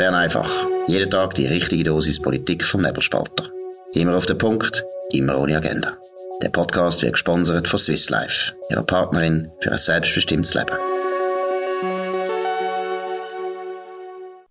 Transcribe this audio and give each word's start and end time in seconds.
Bern 0.00 0.14
einfach. 0.14 0.50
Jeden 0.86 1.10
Tag 1.10 1.34
die 1.34 1.46
richtige 1.46 1.84
Dosis 1.84 2.22
Politik 2.22 2.64
vom 2.64 2.80
Nebelspalter. 2.80 3.50
Immer 3.92 4.16
auf 4.16 4.24
den 4.24 4.38
Punkt, 4.38 4.82
immer 5.10 5.38
ohne 5.38 5.58
Agenda. 5.58 5.92
Der 6.40 6.48
Podcast 6.48 7.02
wird 7.02 7.12
gesponsert 7.12 7.68
von 7.68 7.78
Swiss 7.78 8.08
Life, 8.08 8.54
ihrer 8.70 8.82
Partnerin 8.82 9.50
für 9.60 9.72
ein 9.72 9.76
selbstbestimmtes 9.76 10.54
Leben. 10.54 10.74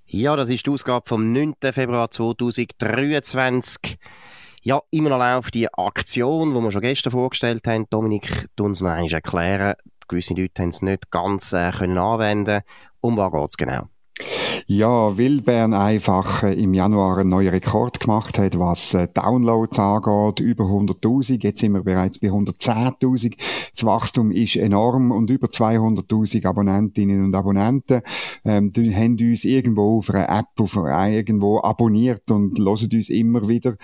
Ja, 0.05 0.35
das 0.35 0.49
ist 0.49 0.67
die 0.67 0.69
Ausgabe 0.69 1.09
vom 1.09 1.33
9. 1.33 1.55
Februar 1.71 2.11
2023. 2.11 3.97
Ja, 4.61 4.83
immer 4.91 5.09
noch 5.09 5.17
läuft 5.17 5.55
die 5.55 5.73
Aktion, 5.73 6.53
die 6.53 6.61
wir 6.61 6.71
schon 6.71 6.81
gestern 6.81 7.09
vorgestellt 7.09 7.65
haben. 7.65 7.87
Dominik, 7.89 8.49
du 8.55 8.65
uns 8.65 8.81
noch 8.81 8.91
einmal 8.91 9.11
erklären. 9.11 9.73
Gewisse 10.07 10.35
Leute 10.35 10.61
haben 10.61 10.69
es 10.69 10.83
nicht 10.83 11.09
ganz 11.09 11.53
äh, 11.53 11.71
können 11.71 11.97
anwenden. 11.97 12.61
Um 13.01 13.17
was 13.17 13.31
geht 13.31 13.49
es 13.49 13.57
genau? 13.57 13.89
Ja, 14.67 15.17
weil 15.17 15.41
Bern 15.41 15.73
einfach 15.73 16.43
äh, 16.43 16.53
im 16.53 16.73
Januar 16.73 17.17
einen 17.17 17.29
neuen 17.29 17.49
Rekord 17.49 17.99
gemacht 17.99 18.37
hat, 18.37 18.57
was 18.59 18.93
äh, 18.93 19.07
Downloads 19.13 19.79
angeht, 19.79 20.39
über 20.39 20.65
100.000. 20.65 21.43
Jetzt 21.43 21.61
sind 21.61 21.73
wir 21.73 21.83
bereits 21.83 22.19
bei 22.19 22.27
110.000. 22.27 23.35
Das 23.73 23.85
Wachstum 23.85 24.31
ist 24.31 24.55
enorm 24.55 25.11
und 25.11 25.29
über 25.29 25.47
200.000 25.47 26.45
Abonnentinnen 26.45 27.23
und 27.23 27.35
Abonnenten 27.35 28.01
ähm, 28.45 28.71
die 28.73 28.95
haben 28.95 29.17
uns 29.19 29.43
irgendwo 29.43 29.99
auf 29.99 30.09
einer 30.09 30.29
App, 30.29 30.59
auf 30.59 30.77
einer, 30.77 31.09
irgendwo 31.09 31.61
abonniert 31.61 32.29
und 32.31 32.57
hören 32.57 32.89
uns 32.93 33.09
immer 33.09 33.47
wieder. 33.47 33.75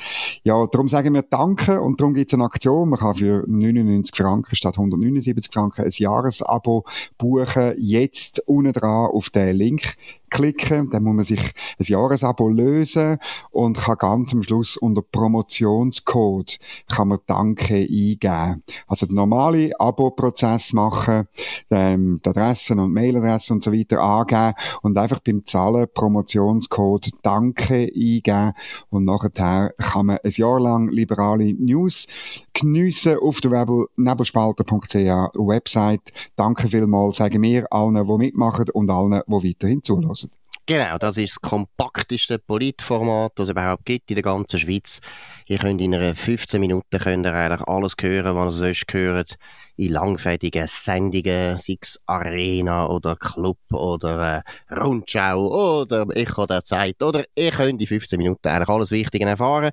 Ja, 0.43 0.66
darum 0.67 0.89
sagen 0.89 1.13
wir 1.13 1.23
Danke 1.23 1.81
und 1.81 1.99
darum 1.99 2.13
gibt 2.13 2.31
es 2.31 2.33
eine 2.33 2.45
Aktion. 2.45 2.89
Man 2.89 2.99
kann 2.99 3.16
für 3.16 3.43
99 3.47 4.16
Franken 4.16 4.55
statt 4.55 4.75
179 4.77 5.52
Franken 5.52 5.85
ein 5.85 5.91
Jahresabo 5.91 6.85
buchen. 7.17 7.73
Jetzt 7.77 8.43
unten 8.47 8.73
dran 8.73 9.07
auf 9.07 9.29
den 9.29 9.55
Link 9.55 9.95
klicken, 10.29 10.89
dann 10.89 11.03
muss 11.03 11.15
man 11.15 11.25
sich 11.25 11.39
ein 11.39 11.86
Jahresabo 11.86 12.47
lösen 12.47 13.17
und 13.52 13.77
kann 13.77 13.97
ganz 13.97 14.33
am 14.33 14.44
Schluss 14.44 14.77
unter 14.77 15.02
Promotionscode 15.02 16.59
kann 16.91 17.08
man 17.08 17.19
Danke 17.25 17.75
eingeben. 17.75 18.63
Also 18.88 19.05
den 19.05 19.16
normalen 19.16 19.73
Abo-Prozess 19.80 20.73
machen, 20.73 21.27
ähm, 21.69 22.22
die 22.23 22.30
Adressen 22.30 22.80
und 22.80 22.94
Mailadressen 22.94 23.55
und 23.55 23.63
so 23.63 23.72
weiter 23.72 24.02
angeben 24.02 24.53
und 24.81 24.97
einfach 24.97 25.19
beim 25.19 25.45
Zahlen 25.45 25.88
Promotionscode 25.94 27.09
Danke 27.22 27.91
eingeben 27.94 28.53
und 28.89 29.05
nachher 29.05 29.73
kann 29.78 30.05
man 30.05 30.17
ein 30.23 30.31
Jahr 30.31 30.59
lang 30.59 30.89
liberale 30.89 31.53
News 31.53 32.07
geniessen 32.53 33.17
auf 33.19 33.41
der 33.41 33.52
Web 33.52 33.69
nebelspalter.ch 33.95 34.95
Website. 34.95 36.13
Danke 36.35 36.69
vielmals, 36.69 37.17
sagen 37.17 37.41
wir 37.41 37.72
allen, 37.72 37.95
die 37.95 38.17
mitmachen 38.17 38.69
und 38.72 38.89
allen, 38.89 39.22
die 39.28 39.50
weiterhin 39.50 39.83
zuhören. 39.83 40.25
Genau, 40.67 40.97
das 40.97 41.17
ist 41.17 41.35
das 41.35 41.41
kompakteste 41.41 42.39
Politformat, 42.39 43.33
das 43.35 43.49
es 43.49 43.52
überhaupt 43.52 43.85
gibt 43.85 44.09
in 44.09 44.16
der 44.16 44.23
ganzen 44.23 44.59
Schweiz. 44.59 44.99
Ihr 45.45 45.59
könnt 45.59 45.80
in 45.80 45.94
einer 45.94 46.16
15 46.16 46.59
Minuten 46.59 46.97
könnt 46.97 47.27
ihr 47.27 47.33
eigentlich 47.35 47.67
alles 47.67 47.94
hören, 48.02 48.35
was 48.35 48.55
ihr 48.55 48.59
sonst 48.59 48.88
gehört, 48.88 49.38
in 49.77 49.91
langfädigen 49.91 50.66
Sendungen, 50.66 51.59
sei 51.59 51.77
es 51.80 51.99
Arena 52.07 52.88
oder 52.88 53.16
Club 53.16 53.59
oder 53.72 54.44
äh, 54.44 54.73
Rundschau 54.73 55.83
oder 55.83 56.07
Echo 56.16 56.47
der 56.47 56.63
Zeit 56.63 57.03
oder 57.03 57.25
ihr 57.35 57.52
könnt 57.52 57.79
in 57.79 57.88
15 57.88 58.17
Minuten 58.17 58.47
eigentlich 58.47 58.69
alles 58.69 58.89
Wichtige 58.89 59.25
erfahren. 59.25 59.69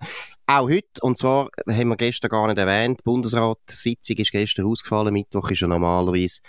Auch 0.46 0.68
heute, 0.68 1.00
und 1.00 1.16
zwar 1.16 1.48
haben 1.70 1.88
wir 1.88 1.96
gestern 1.96 2.28
gar 2.28 2.46
nicht 2.48 2.58
erwähnt, 2.58 2.98
die 3.00 3.04
Bundesratssitzung 3.04 4.16
ist 4.16 4.32
gestern 4.32 4.66
ausgefallen, 4.66 5.14
Mittwoch 5.14 5.50
ist 5.50 5.60
ja 5.60 5.68
normalerweise 5.68 6.40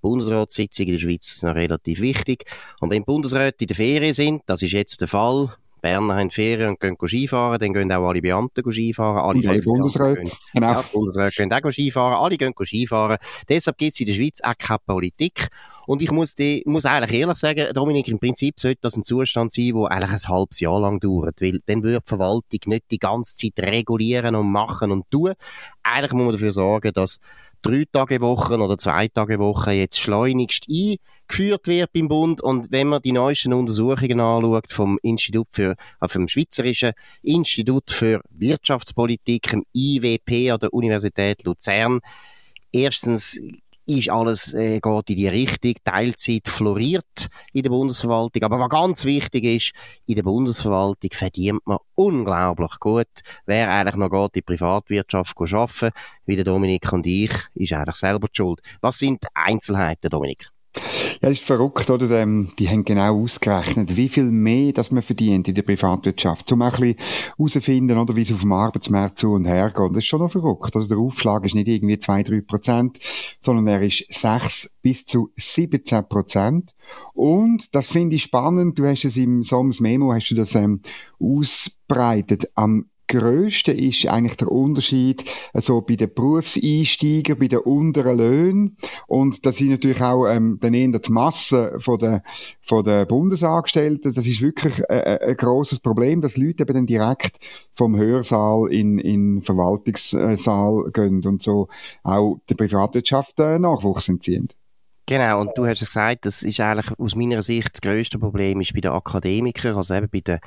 Bundesratssitzung 0.00 0.86
in 0.86 0.92
der 0.92 1.00
Schweiz 1.00 1.42
noch 1.42 1.54
relativ 1.54 2.00
wichtig. 2.00 2.44
Und 2.80 2.90
wenn 2.90 3.04
Bundesräte 3.04 3.64
in 3.64 3.68
der 3.68 3.76
Ferien 3.76 4.14
sind, 4.14 4.42
das 4.46 4.62
ist 4.62 4.72
jetzt 4.72 5.00
der 5.00 5.08
Fall, 5.08 5.50
Berner 5.80 6.16
haben 6.16 6.30
Ferien 6.30 6.70
und 6.70 6.80
gehen 6.80 6.96
Skifahren, 7.06 7.58
dann 7.58 7.72
gehen 7.72 7.92
auch 7.92 8.08
alle 8.08 8.20
Beamten 8.20 8.70
Skifahren. 8.70 9.18
Alle, 9.18 9.48
alle 9.48 9.62
Bundesräte. 9.62 10.32
Genau. 10.52 10.72
Ja, 10.72 10.84
Bundesräte 10.92 11.36
gehen 11.36 11.52
auch 11.52 11.70
Skifahren, 11.70 12.24
alle 12.24 12.36
gehen 12.36 12.54
Skifahren. 12.64 13.18
Deshalb 13.48 13.78
gibt 13.78 13.92
es 13.92 14.00
in 14.00 14.06
der 14.06 14.14
Schweiz 14.14 14.40
auch 14.42 14.58
keine 14.58 14.80
Politik. 14.84 15.48
Und 15.86 16.02
ich 16.02 16.10
muss, 16.10 16.34
die, 16.34 16.62
muss 16.66 16.84
eigentlich 16.84 17.18
ehrlich 17.18 17.38
sagen, 17.38 17.72
Dominik, 17.72 18.08
im 18.08 18.18
Prinzip 18.18 18.60
sollte 18.60 18.80
das 18.82 18.96
ein 18.96 19.04
Zustand 19.04 19.52
sein, 19.52 19.72
der 19.72 19.90
eigentlich 19.90 20.24
ein 20.24 20.28
halbes 20.28 20.60
Jahr 20.60 20.80
lang 20.80 21.00
dauert. 21.00 21.40
Weil 21.40 21.60
dann 21.64 21.82
würde 21.82 22.00
die 22.00 22.08
Verwaltung 22.08 22.60
nicht 22.66 22.90
die 22.90 22.98
ganze 22.98 23.36
Zeit 23.36 23.64
regulieren 23.64 24.34
und 24.34 24.50
machen 24.50 24.90
und 24.90 25.10
tun. 25.10 25.32
Eigentlich 25.82 26.12
muss 26.12 26.24
man 26.24 26.32
dafür 26.32 26.52
sorgen, 26.52 26.92
dass 26.92 27.20
drei 27.62 27.84
Tage 27.90 28.20
Wochen 28.20 28.60
oder 28.60 28.78
zwei 28.78 29.08
Tage 29.08 29.38
Wochen 29.38 29.70
jetzt 29.70 30.00
schleunigst 30.00 30.66
eingeführt 30.68 31.66
wird 31.66 31.92
beim 31.92 32.08
Bund. 32.08 32.40
Und 32.40 32.70
wenn 32.70 32.88
man 32.88 33.02
die 33.02 33.12
neuesten 33.12 33.52
Untersuchungen 33.52 34.20
anschaut 34.20 34.70
vom 34.70 34.98
Institut 35.02 35.48
für, 35.50 35.76
äh, 36.00 36.08
vom 36.08 36.28
Schweizerischen 36.28 36.92
Institut 37.22 37.90
für 37.90 38.20
Wirtschaftspolitik, 38.30 39.52
im 39.52 39.64
IWP 39.74 40.50
an 40.50 40.60
der 40.60 40.72
Universität 40.72 41.44
Luzern, 41.44 42.00
erstens 42.72 43.40
ist 43.88 44.10
alles, 44.10 44.52
äh, 44.52 44.80
geht 44.80 45.10
in 45.10 45.16
die 45.16 45.28
Richtung. 45.28 45.74
Teilzeit 45.82 46.46
floriert 46.46 47.28
in 47.52 47.62
der 47.62 47.70
Bundesverwaltung. 47.70 48.42
Aber 48.42 48.60
was 48.60 48.68
ganz 48.68 49.04
wichtig 49.04 49.44
ist, 49.44 49.72
in 50.06 50.16
der 50.16 50.22
Bundesverwaltung 50.22 51.10
verdient 51.12 51.66
man 51.66 51.78
unglaublich 51.94 52.78
gut. 52.80 53.06
Wer 53.46 53.70
eigentlich 53.70 53.96
noch 53.96 54.10
geht, 54.10 54.20
in 54.20 54.30
die 54.34 54.42
Privatwirtschaft 54.42 55.34
arbeiten, 55.40 55.90
wie 56.26 56.36
der 56.36 56.44
Dominik 56.44 56.92
und 56.92 57.06
ich, 57.06 57.32
ist 57.54 57.72
eigentlich 57.72 57.96
selber 57.96 58.28
die 58.28 58.36
schuld. 58.36 58.60
Was 58.82 58.98
sind 58.98 59.22
die 59.22 59.28
Einzelheiten, 59.34 60.10
Dominik? 60.10 60.50
Ja, 61.20 61.28
das 61.28 61.38
ist 61.38 61.46
verrückt, 61.46 61.90
oder? 61.90 62.10
Ähm, 62.10 62.50
die 62.58 62.68
haben 62.68 62.84
genau 62.84 63.22
ausgerechnet, 63.22 63.96
wie 63.96 64.08
viel 64.08 64.24
mehr 64.24 64.72
das 64.72 64.90
man 64.90 65.02
verdient 65.02 65.48
in 65.48 65.54
der 65.54 65.62
Privatwirtschaft. 65.62 66.50
Um 66.52 66.62
ein 66.62 66.70
bisschen 66.70 66.96
herauszufinden, 67.36 67.98
oder, 67.98 68.16
wie 68.16 68.22
es 68.22 68.32
auf 68.32 68.40
dem 68.40 68.52
Arbeitsmarkt 68.52 69.18
zu 69.18 69.32
und 69.32 69.46
her 69.46 69.70
geht. 69.70 69.90
Das 69.90 69.98
ist 69.98 70.06
schon 70.06 70.20
noch 70.20 70.30
verrückt. 70.30 70.74
Also 70.74 70.88
der 70.88 70.98
Aufschlag 70.98 71.44
ist 71.44 71.54
nicht 71.54 71.68
irgendwie 71.68 71.96
2-3 71.96 72.46
Prozent, 72.46 72.98
sondern 73.40 73.66
er 73.66 73.82
ist 73.82 74.04
6 74.08 74.70
bis 74.82 75.06
zu 75.06 75.32
17 75.36 76.08
Prozent. 76.08 76.74
Und, 77.14 77.74
das 77.74 77.88
finde 77.88 78.16
ich 78.16 78.22
spannend, 78.22 78.78
du 78.78 78.86
hast 78.86 79.04
es 79.04 79.16
im 79.16 79.42
Soms 79.42 79.80
Memo, 79.80 80.12
hast 80.12 80.30
du 80.30 80.34
das 80.34 80.54
ähm, 80.54 80.80
ausbreitet 81.20 82.50
am 82.54 82.86
grösste 83.08 83.72
ist 83.72 84.06
eigentlich 84.06 84.36
der 84.36 84.52
Unterschied 84.52 85.24
also 85.52 85.80
bei 85.80 85.96
den 85.96 86.12
Berufseinsteigern, 86.12 87.38
bei 87.38 87.48
den 87.48 87.60
unteren 87.60 88.18
Löhnen. 88.18 88.76
Und 89.06 89.44
das 89.44 89.56
sind 89.56 89.70
natürlich 89.70 90.00
auch 90.00 90.26
ähm, 90.26 90.58
dann 90.60 90.74
eher 90.74 90.98
die 90.98 91.12
Masse 91.12 91.76
von 91.78 91.98
der, 91.98 92.22
von 92.62 92.84
der 92.84 93.06
Bundesangestellten. 93.06 94.14
Das 94.14 94.26
ist 94.26 94.40
wirklich 94.40 94.78
äh, 94.88 94.98
äh 94.98 95.30
ein 95.30 95.36
grosses 95.36 95.80
Problem, 95.80 96.20
dass 96.20 96.36
Leute 96.36 96.62
eben 96.62 96.74
dann 96.74 96.86
direkt 96.86 97.38
vom 97.74 97.96
Hörsaal 97.96 98.72
in, 98.72 98.98
in 98.98 99.42
Verwaltungssaal 99.42 100.90
gehen 100.92 101.24
und 101.24 101.42
so 101.42 101.68
auch 102.02 102.38
der 102.48 102.54
Privatwirtschaft 102.54 103.40
äh, 103.40 103.58
Nachwuchs 103.58 104.08
entziehen. 104.08 104.48
Genau, 105.08 105.40
und 105.40 105.56
du 105.56 105.66
hast 105.66 105.80
gesagt, 105.80 106.26
das 106.26 106.42
ist 106.42 106.60
eigentlich 106.60 106.98
aus 106.98 107.14
meiner 107.14 107.40
Sicht 107.40 107.70
das 107.72 107.80
grösste 107.80 108.18
Problem 108.18 108.60
ist 108.60 108.74
bei 108.74 108.82
den 108.82 108.90
Akademikern, 108.90 109.74
also 109.74 109.94
eben 109.94 110.10
bei 110.10 110.20
den 110.20 110.38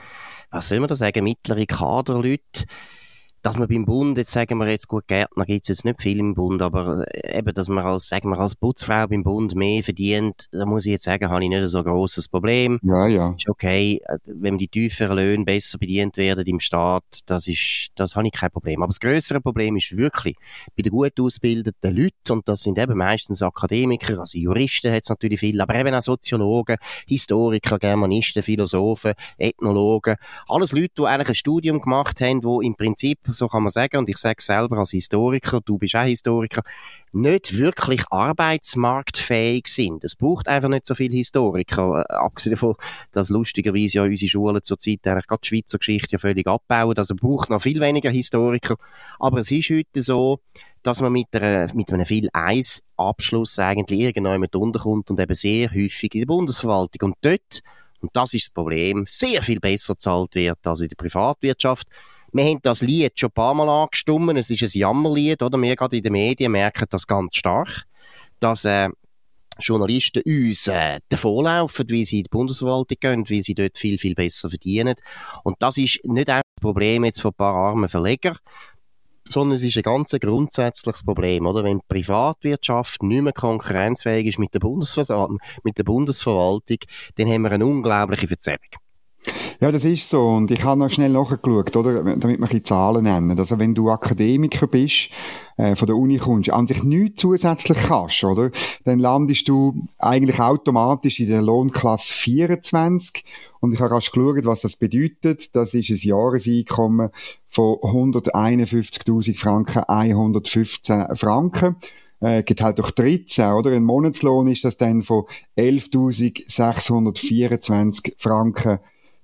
was 0.52 0.68
soll 0.68 0.80
man 0.80 0.90
da 0.90 0.96
sagen, 0.96 1.24
mittlere 1.24 1.66
Kaderleute, 1.66 2.66
dass 3.42 3.58
man 3.58 3.68
beim 3.68 3.86
Bund, 3.86 4.18
jetzt 4.18 4.32
sagen 4.32 4.58
wir 4.60 4.70
jetzt 4.70 4.88
gut, 4.88 5.08
Gärtner 5.08 5.46
gibt 5.46 5.64
es 5.64 5.70
jetzt 5.70 5.86
nicht 5.86 6.02
viel 6.02 6.20
im 6.20 6.36
Bund, 6.36 6.62
aber 6.62 7.06
äh, 7.08 7.40
eben, 7.40 7.54
dass 7.54 7.70
man 7.70 7.84
als, 7.84 8.08
sagen 8.08 8.30
wir, 8.30 8.40
als 8.40 8.56
Putzfrau 8.56 9.08
beim 9.08 9.24
Bund 9.24 9.56
mehr 9.56 9.84
verdient, 9.84 10.48
da 10.52 10.66
muss 10.66 10.86
ich 10.86 10.92
jetzt 10.92 11.06
sagen, 11.06 11.30
habe 11.30 11.44
ich 11.44 11.50
nicht 11.50 11.70
so 11.70 11.80
ein 11.80 11.84
grosses 11.84 12.28
Problem. 12.28 12.80
Ja, 12.84 13.08
ja. 13.08 13.34
Ist 13.36 13.50
okay, 13.50 14.00
äh, 14.06 14.18
wenn 14.26 14.58
die 14.58 14.68
tieferen 14.68 15.18
Löhne 15.18 15.44
besser 15.44 15.80
bedient 15.80 16.18
werden 16.18 16.46
im 16.46 16.60
Staat, 16.60 17.04
das 17.26 17.48
ist, 17.48 17.90
das 17.96 18.16
habe 18.16 18.28
ich 18.28 18.34
kein 18.34 18.52
Problem. 18.52 18.84
Aber 18.84 18.90
das 18.90 19.00
größere 19.00 19.42
Problem 19.42 19.76
ist 19.78 19.98
wirklich 19.98 20.36
bei 20.78 20.84
den 20.84 20.92
gut 20.92 21.20
ausgebildeten 21.20 21.96
Leuten, 21.96 22.12
und 22.30 22.48
das 22.48 22.62
sind 22.62 22.78
eben 22.78 22.98
meistens 22.98 23.42
Akademiker, 23.42 24.20
also 24.20 24.38
Juristen 24.38 24.92
hat 24.92 25.02
es 25.02 25.10
natürlich 25.10 25.40
viel, 25.40 25.60
aber 25.60 25.76
eben 25.76 25.94
auch 25.96 26.02
Soziologen, 26.02 26.78
Historiker, 27.08 27.80
Germanisten, 27.80 28.44
Philosophen, 28.44 29.14
Ethnologen, 29.38 30.16
alles 30.48 30.72
Leute, 30.72 30.92
die 31.00 31.06
eigentlich 31.06 31.30
ein 31.30 31.36
Studium 31.36 31.82
gemacht 31.82 32.22
haben, 32.22 32.44
wo 32.44 32.62
im 32.62 32.76
Prinzip 32.76 33.18
so 33.34 33.48
kann 33.48 33.64
man 33.64 33.72
sagen, 33.72 33.98
und 33.98 34.10
ich 34.10 34.18
sage 34.18 34.42
selber 34.42 34.78
als 34.78 34.92
Historiker, 34.92 35.62
du 35.64 35.78
bist 35.78 35.96
auch 35.96 36.04
Historiker, 36.04 36.62
nicht 37.12 37.58
wirklich 37.58 38.04
arbeitsmarktfähig 38.10 39.68
sind. 39.68 40.04
Es 40.04 40.16
braucht 40.16 40.48
einfach 40.48 40.70
nicht 40.70 40.86
so 40.86 40.96
viele 40.96 41.16
Historiker, 41.16 42.06
äh, 42.08 42.14
abgesehen 42.14 42.54
davon, 42.54 42.76
dass 43.12 43.30
lustigerweise 43.30 43.98
ja 43.98 44.04
unsere 44.04 44.30
Schulen 44.30 44.64
zurzeit 44.64 45.06
eigentlich 45.06 45.28
gerade 45.28 45.42
die 45.42 45.48
Schweizer 45.48 45.78
Geschichte 45.78 46.12
ja 46.12 46.18
völlig 46.20 46.48
abbauen, 46.48 46.98
also 46.98 47.16
braucht 47.16 47.50
noch 47.50 47.62
viel 47.62 47.80
weniger 47.82 48.10
Historiker. 48.10 48.76
Aber 49.20 49.40
es 49.40 49.52
ist 49.52 49.70
heute 49.70 50.04
so, 50.04 50.40
dass 50.84 51.02
man 51.02 51.12
mit, 51.12 51.28
einer, 51.36 51.74
mit 51.74 51.92
einem 51.92 52.06
viel 52.06 52.30
Eis 52.34 52.82
Abschluss 52.98 53.60
eigentlich 53.60 54.16
mit 54.16 54.56
unterkommt 54.56 55.12
und 55.12 55.20
eben 55.20 55.36
sehr 55.36 55.70
häufig 55.70 56.14
in 56.16 56.22
der 56.22 56.28
Bundesverwaltung. 56.28 57.10
Und 57.10 57.18
dort, 57.22 57.62
und 58.02 58.10
das 58.14 58.34
ist 58.34 58.48
das 58.48 58.54
Problem, 58.54 59.06
sehr 59.08 59.44
viel 59.44 59.60
besser 59.60 59.98
zahlt 59.98 60.36
wird 60.36 60.66
als 60.66 60.82
in 60.82 60.90
der 60.90 60.96
Privatwirtschaft. 60.96 61.88
Wir 62.34 62.46
haben 62.46 62.60
das 62.62 62.82
Lied 62.82 63.20
schon 63.20 63.30
ein 63.30 63.34
paar 63.34 63.54
Mal 63.54 63.68
angestimmt. 63.68 64.38
Es 64.38 64.50
ist 64.50 64.62
ein 64.64 64.80
Jammerlied, 64.80 65.42
oder? 65.42 65.58
Wir 65.58 65.76
gerade 65.76 65.98
in 65.98 66.04
den 66.04 66.14
Medien 66.14 66.52
merken 66.52 66.88
das 66.90 67.06
ganz 67.06 67.36
stark, 67.36 67.84
dass, 68.40 68.66
äh, 68.66 68.90
Journalisten 69.60 70.24
uns 70.26 70.68
äh, 70.68 71.00
davonlaufen, 71.10 71.90
wie 71.90 72.06
sie 72.06 72.20
in 72.20 72.24
die 72.24 72.30
Bundesverwaltung 72.30 72.98
gehen, 73.00 73.30
wie 73.30 73.44
sie 73.44 73.54
dort 73.54 73.78
viel, 73.78 73.98
viel 73.98 74.16
besser 74.16 74.50
verdienen. 74.50 74.96
Und 75.44 75.58
das 75.60 75.78
ist 75.78 76.00
nicht 76.04 76.30
einfach 76.30 76.44
das 76.56 76.62
Problem 76.62 77.04
jetzt 77.06 77.22
von 77.22 77.32
ein 77.32 77.36
paar 77.36 77.54
armen 77.54 77.90
Verleger, 77.90 78.38
sondern 79.28 79.56
es 79.56 79.64
ist 79.64 79.78
ein 79.78 79.84
ganz 79.84 80.12
grundsätzliches 80.12 81.04
Problem, 81.04 81.46
oder? 81.46 81.64
Wenn 81.64 81.80
die 81.80 81.86
Privatwirtschaft 81.88 83.04
nicht 83.04 83.22
mehr 83.22 83.34
konkurrenzfähig 83.34 84.28
ist 84.28 84.40
mit 84.40 84.54
der, 84.54 84.62
mit 85.64 85.78
der 85.78 85.84
Bundesverwaltung, 85.84 86.78
dann 87.16 87.30
haben 87.30 87.42
wir 87.44 87.52
eine 87.52 87.66
unglaubliche 87.66 88.28
Verzerrung. 88.28 88.70
Ja, 89.60 89.72
das 89.72 89.86
ist 89.86 90.10
so. 90.10 90.28
Und 90.28 90.50
ich 90.50 90.64
habe 90.64 90.80
noch 90.80 90.90
schnell 90.90 91.12
nachgeschaut, 91.12 91.76
oder? 91.76 92.04
Damit 92.04 92.40
wir 92.40 92.48
die 92.48 92.64
Zahlen 92.64 93.04
nennen. 93.04 93.38
Also, 93.38 93.60
wenn 93.60 93.76
du 93.76 93.92
Akademiker 93.92 94.68
bist, 94.68 95.10
äh, 95.58 95.76
von 95.76 95.86
der 95.86 95.96
Uni 95.96 96.18
kommst, 96.18 96.50
an 96.50 96.66
sich 96.66 96.82
nichts 96.84 97.22
zusätzlich 97.22 97.78
kannst, 97.78 98.24
oder? 98.24 98.50
Dann 98.86 99.00
landest 99.00 99.48
du 99.48 99.86
eigentlich 100.00 100.40
automatisch 100.40 101.20
in 101.20 101.28
der 101.28 101.44
Lohnklasse 101.44 102.14
24. 102.14 103.24
Und 103.60 103.74
ich 103.74 103.80
habe 103.80 103.94
rasch 103.94 104.12
geschaut, 104.12 104.46
was 104.46 104.62
das 104.62 104.76
bedeutet. 104.76 105.56
Das 105.56 105.76
ist 105.76 105.92
ein 105.92 105.98
Jahreseinkommen 105.98 107.12
von 107.48 107.76
151.000 107.76 109.38
Franken, 109.38 109.84
115 109.84 111.16
Franken 111.16 111.76
äh, 112.22 112.44
geht 112.44 112.62
halt 112.62 112.80
durch 112.80 112.92
13, 112.92 113.52
oder? 113.52 113.72
Ein 113.72 113.84
Monatslohn 113.84 114.48
ist 114.48 114.64
das 114.64 114.78
dann 114.78 115.04
von 115.04 115.26
11.624 115.58 118.14
Franken 118.18 118.80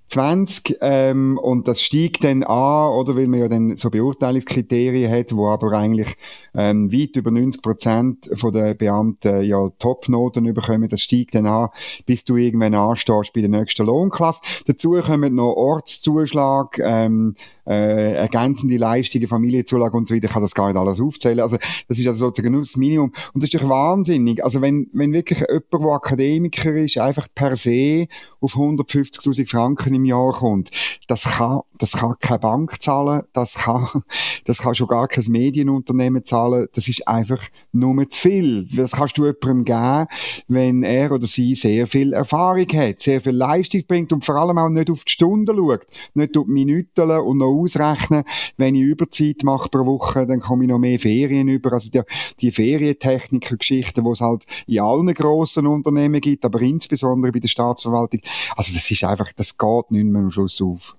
20 0.08 0.78
ähm, 0.80 1.38
und 1.38 1.68
das 1.68 1.82
steigt 1.82 2.24
dann 2.24 2.42
an, 2.42 2.92
oder 2.92 3.14
weil 3.14 3.26
man 3.26 3.40
ja 3.40 3.48
dann 3.48 3.76
so 3.76 3.90
Beurteilungskriterien 3.90 5.10
hat, 5.10 5.34
wo 5.34 5.48
aber 5.48 5.72
eigentlich 5.72 6.16
ähm, 6.54 6.90
weit 6.90 7.16
über 7.16 7.30
90 7.30 7.62
Prozent 7.62 8.30
von 8.34 8.52
den 8.52 8.76
Beamten 8.76 9.42
ja 9.44 9.68
Topnoten 9.78 10.52
bekommen. 10.54 10.88
Das 10.88 11.02
steigt 11.02 11.34
dann 11.34 11.46
an, 11.46 11.68
bis 12.06 12.24
du 12.24 12.36
irgendwann 12.36 12.74
anstehst 12.74 13.32
bei 13.34 13.40
der 13.40 13.50
nächsten 13.50 13.84
Lohnklasse. 13.84 14.40
Dazu 14.66 14.92
kommen 14.92 15.34
noch 15.34 15.54
Ortszuschlag, 15.54 16.78
ähm, 16.78 17.34
äh, 17.66 18.14
ergänzende 18.14 18.78
Leistungen, 18.78 19.28
Familienzulage 19.28 19.96
und 19.96 20.08
so 20.08 20.14
weiter, 20.14 20.26
ich 20.26 20.32
kann 20.32 20.42
das 20.42 20.54
gar 20.54 20.68
nicht 20.68 20.76
alles 20.76 21.00
aufzählen. 21.00 21.40
Also 21.40 21.58
das 21.86 21.98
ist 21.98 22.06
also 22.06 22.26
sozusagen 22.26 22.52
nur 22.52 22.62
das 22.62 22.76
Minimum. 22.76 23.12
Und 23.34 23.42
das 23.42 23.52
ist 23.52 23.60
doch 23.60 23.68
wahnsinnig. 23.68 24.42
Also 24.42 24.62
wenn, 24.62 24.88
wenn 24.92 25.12
wirklich 25.12 25.40
jemand, 25.40 25.64
der 25.72 25.92
Akademiker 25.92 26.74
ist, 26.74 26.96
einfach 26.96 27.28
per 27.34 27.56
se 27.56 28.08
auf 28.40 28.54
150'000 28.54 29.48
Franken 29.48 29.97
im 29.98 30.04
Jahr 30.04 30.32
kommt, 30.32 30.70
das 31.06 31.24
kann, 31.24 31.60
das 31.78 31.92
kann 31.92 32.14
keine 32.18 32.40
Bank 32.40 32.82
zahlen, 32.82 33.22
das 33.32 33.54
kann, 33.54 33.88
das 34.44 34.58
kann 34.58 34.74
schon 34.74 34.88
gar 34.88 35.08
kein 35.08 35.24
Medienunternehmen 35.28 36.24
zahlen, 36.24 36.68
das 36.72 36.88
ist 36.88 37.06
einfach 37.06 37.42
nur 37.72 38.08
zu 38.10 38.20
viel. 38.20 38.68
Das 38.74 38.92
kannst 38.92 39.18
du 39.18 39.26
jemandem 39.26 39.64
geben, 39.64 40.06
wenn 40.48 40.82
er 40.82 41.12
oder 41.12 41.26
sie 41.26 41.54
sehr 41.54 41.86
viel 41.86 42.12
Erfahrung 42.12 42.66
hat, 42.74 43.00
sehr 43.00 43.20
viel 43.20 43.36
Leistung 43.36 43.82
bringt 43.86 44.12
und 44.12 44.24
vor 44.24 44.36
allem 44.36 44.58
auch 44.58 44.68
nicht 44.68 44.90
auf 44.90 45.04
die 45.04 45.12
Stunden 45.12 45.56
schaut, 45.56 45.86
nicht 46.14 46.36
auf 46.36 46.46
die 46.46 46.52
Minuten 46.52 47.10
und 47.10 47.38
noch 47.38 47.46
ausrechnen, 47.46 48.24
wenn 48.56 48.74
ich 48.74 48.82
Überzeit 48.82 49.42
mache 49.42 49.68
pro 49.68 49.86
Woche, 49.86 50.26
dann 50.26 50.40
komme 50.40 50.64
ich 50.64 50.70
noch 50.70 50.78
mehr 50.78 50.98
Ferien 50.98 51.48
über. 51.48 51.72
Also 51.72 51.90
die, 51.90 52.02
die 52.40 52.52
Ferientechniker-Geschichten, 52.52 54.04
die 54.04 54.10
es 54.10 54.20
halt 54.20 54.44
in 54.66 54.80
allen 54.80 55.12
grossen 55.14 55.66
Unternehmen 55.66 56.20
gibt, 56.20 56.44
aber 56.44 56.60
insbesondere 56.60 57.32
bei 57.32 57.40
der 57.40 57.48
Staatsverwaltung. 57.48 58.20
Also 58.56 58.74
das 58.74 58.90
ist 58.90 59.04
einfach, 59.04 59.32
das 59.32 59.56
geht 59.56 59.90
nicht 59.90 60.04
mehr 60.04 60.22
am 60.22 60.30
Schluss 60.30 60.60
auf. 60.60 60.97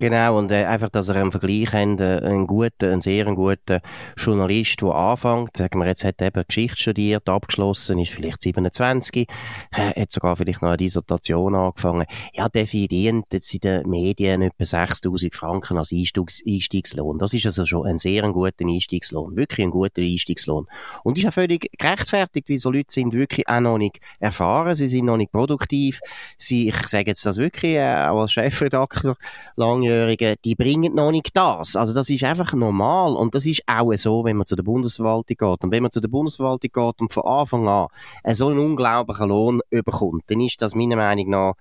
Genau, 0.00 0.38
und 0.38 0.50
äh, 0.50 0.64
einfach, 0.64 0.88
dass 0.88 1.08
er 1.08 1.16
einen 1.16 1.30
Vergleich 1.30 1.72
hat, 1.72 2.00
äh, 2.00 2.20
einen 2.24 2.48
guten, 2.48 2.90
einen 2.90 3.00
sehr 3.00 3.26
guten 3.26 3.78
Journalist, 4.16 4.82
der 4.82 4.88
anfängt, 4.88 5.56
sagen 5.56 5.78
wir 5.78 5.86
jetzt, 5.86 6.04
hat 6.04 6.20
eben 6.20 6.42
Geschichte 6.46 6.76
studiert, 6.76 7.28
abgeschlossen, 7.28 8.00
ist 8.00 8.10
vielleicht 8.10 8.42
27, 8.42 9.28
äh, 9.70 10.00
hat 10.00 10.10
sogar 10.10 10.34
vielleicht 10.34 10.62
noch 10.62 10.70
eine 10.70 10.78
Dissertation 10.78 11.54
angefangen. 11.54 12.06
Ja, 12.32 12.48
der 12.48 12.66
verdient 12.66 13.26
jetzt 13.32 13.54
in 13.54 13.60
den 13.60 13.88
Medien 13.88 14.42
etwa 14.42 14.64
6000 14.64 15.32
Franken 15.32 15.78
als 15.78 15.92
Einstiegs 15.92 16.42
Einstiegslohn. 16.44 17.18
Das 17.18 17.32
ist 17.32 17.46
also 17.46 17.64
schon 17.64 17.86
ein 17.86 17.98
sehr 17.98 18.22
guter 18.32 18.64
Einstiegslohn. 18.66 19.36
Wirklich 19.36 19.64
ein 19.64 19.70
guter 19.70 20.02
Einstiegslohn. 20.02 20.66
Und 21.04 21.18
ist 21.18 21.24
ja 21.24 21.30
völlig 21.30 21.70
gerechtfertigt, 21.78 22.48
weil 22.48 22.58
so 22.58 22.72
Leute 22.72 22.88
sind 22.88 23.12
wirklich 23.12 23.48
auch 23.48 23.60
noch 23.60 23.78
nicht 23.78 24.00
erfahren, 24.18 24.74
sie 24.74 24.88
sind 24.88 25.04
noch 25.04 25.16
nicht 25.16 25.30
produktiv. 25.30 26.00
Sie, 26.36 26.68
ich 26.68 26.86
sage 26.88 27.10
jetzt 27.10 27.24
das 27.24 27.36
wirklich, 27.36 27.76
äh, 27.76 28.06
auch 28.08 28.22
als 28.22 28.32
Chefredakteur, 28.32 29.16
lange 29.56 29.83
Langjährigen, 29.84 30.36
die 30.44 30.54
bringen 30.54 30.94
noch 30.94 31.10
nicht 31.10 31.36
das. 31.36 31.76
Also 31.76 31.94
das 31.94 32.08
ist 32.08 32.24
einfach 32.24 32.52
normal 32.54 33.14
und 33.14 33.34
das 33.34 33.46
ist 33.46 33.62
auch 33.66 33.92
so, 33.94 34.24
wenn 34.24 34.36
man 34.36 34.46
zu 34.46 34.56
der 34.56 34.62
Bundesverwaltung 34.62 35.36
geht. 35.36 35.64
Und 35.64 35.70
wenn 35.70 35.82
man 35.82 35.90
zu 35.90 36.00
der 36.00 36.08
Bundesverwaltung 36.08 36.70
geht 36.72 37.00
und 37.00 37.12
von 37.12 37.24
Anfang 37.24 37.68
an 37.68 37.88
so 38.34 38.48
einen 38.48 38.58
unglaublichen 38.58 39.28
Lohn 39.28 39.60
überkommt, 39.70 40.24
dann 40.28 40.40
ist 40.40 40.60
das 40.62 40.74
meiner 40.74 40.96
Meinung 40.96 41.30
nach 41.30 41.54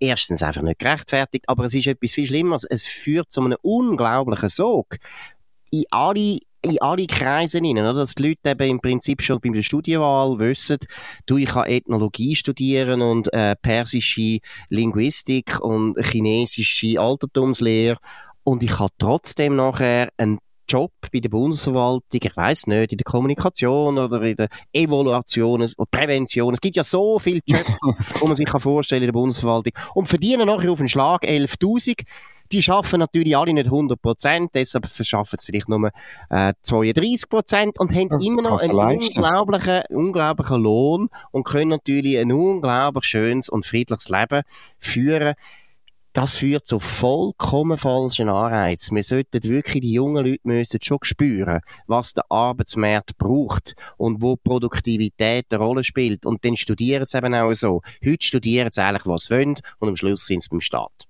erstens 0.00 0.42
einfach 0.42 0.62
nicht 0.62 0.78
gerechtfertigt, 0.78 1.48
aber 1.48 1.64
es 1.64 1.74
ist 1.74 1.86
etwas 1.86 2.12
viel 2.12 2.26
Schlimmeres. 2.26 2.64
Es 2.64 2.84
führt 2.84 3.32
zu 3.32 3.42
einem 3.42 3.58
unglaublichen 3.62 4.48
Sog 4.48 4.96
in 5.70 5.84
alle 5.90 6.38
in 6.62 6.80
alle 6.80 7.06
Kreise 7.06 7.58
hinein, 7.58 7.84
oder? 7.84 7.94
dass 7.94 8.14
die 8.14 8.28
Leute 8.28 8.50
eben 8.50 8.70
im 8.70 8.80
Prinzip 8.80 9.22
schon 9.22 9.40
bei 9.40 9.50
der 9.50 9.62
Studienwahl 9.62 10.38
wissen, 10.38 10.78
du, 11.26 11.36
ich 11.36 11.48
kann 11.48 11.66
Ethnologie 11.66 12.34
studieren 12.34 13.02
und 13.02 13.32
äh, 13.32 13.54
persische 13.56 14.38
Linguistik 14.68 15.60
und 15.60 15.96
chinesische 16.04 17.00
Altertumslehre 17.00 17.98
und 18.44 18.62
ich 18.62 18.78
habe 18.78 18.92
trotzdem 18.98 19.56
nachher 19.56 20.10
einen 20.16 20.38
Job 20.68 20.92
bei 21.12 21.20
der 21.20 21.28
Bundesverwaltung, 21.28 22.02
ich 22.12 22.36
weiß 22.36 22.66
nicht, 22.66 22.92
in 22.92 22.98
der 22.98 23.04
Kommunikation 23.04 23.98
oder 23.98 24.20
in 24.22 24.36
der 24.36 24.48
Evaluation 24.72 25.62
oder 25.62 25.86
Prävention. 25.90 26.54
Es 26.54 26.60
gibt 26.60 26.76
ja 26.76 26.82
so 26.82 27.18
viele 27.18 27.40
Jobs, 27.46 27.70
wo 28.20 28.26
man 28.26 28.36
sich 28.36 28.48
vorstellen 28.48 29.00
kann 29.00 29.08
in 29.08 29.12
der 29.12 29.20
Bundesverwaltung 29.20 29.72
und 29.94 30.08
verdienen 30.08 30.46
nachher 30.46 30.72
auf 30.72 30.80
einen 30.80 30.88
Schlag 30.88 31.22
11.000 31.22 32.02
die 32.52 32.62
schaffen 32.62 33.00
natürlich 33.00 33.36
alle 33.36 33.52
nicht 33.52 33.66
100 33.66 34.00
Prozent, 34.00 34.50
deshalb 34.54 34.86
verschaffen 34.86 35.38
sie 35.38 35.46
vielleicht 35.46 35.68
nur 35.68 35.90
äh, 36.30 36.52
32 36.62 37.28
Prozent 37.28 37.78
und 37.78 37.94
haben 37.94 38.20
immer 38.20 38.42
noch 38.42 38.60
einen 38.60 38.72
unglaublichen, 38.72 39.82
unglaublichen 39.90 40.62
Lohn 40.62 41.08
und 41.30 41.44
können 41.44 41.70
natürlich 41.70 42.18
ein 42.18 42.32
unglaublich 42.32 43.04
schönes 43.04 43.48
und 43.48 43.66
friedliches 43.66 44.08
Leben 44.08 44.42
führen. 44.78 45.34
Das 46.16 46.36
führt 46.36 46.66
zu 46.66 46.80
vollkommen 46.80 47.76
falschen 47.76 48.30
Anreizen. 48.30 48.96
Wir 48.96 49.02
sollten 49.02 49.44
wirklich, 49.44 49.82
die 49.82 49.92
jungen 49.92 50.24
Leute 50.24 50.40
müssen 50.44 50.80
schon 50.80 50.96
spüren, 51.02 51.60
was 51.86 52.14
der 52.14 52.24
Arbeitsmarkt 52.30 53.18
braucht 53.18 53.74
und 53.98 54.22
wo 54.22 54.36
Produktivität 54.36 55.44
eine 55.50 55.62
Rolle 55.62 55.84
spielt. 55.84 56.24
Und 56.24 56.42
dann 56.42 56.56
studieren 56.56 57.04
sie 57.04 57.18
eben 57.18 57.34
auch 57.34 57.52
so. 57.52 57.82
Heute 58.02 58.24
studieren 58.24 58.70
sie 58.72 58.82
eigentlich, 58.82 59.04
was 59.04 59.24
sie 59.24 59.34
wollen 59.34 59.56
und 59.78 59.88
am 59.90 59.96
Schluss 59.96 60.24
sind 60.24 60.42
sie 60.42 60.48
beim 60.48 60.62
Staat. 60.62 61.06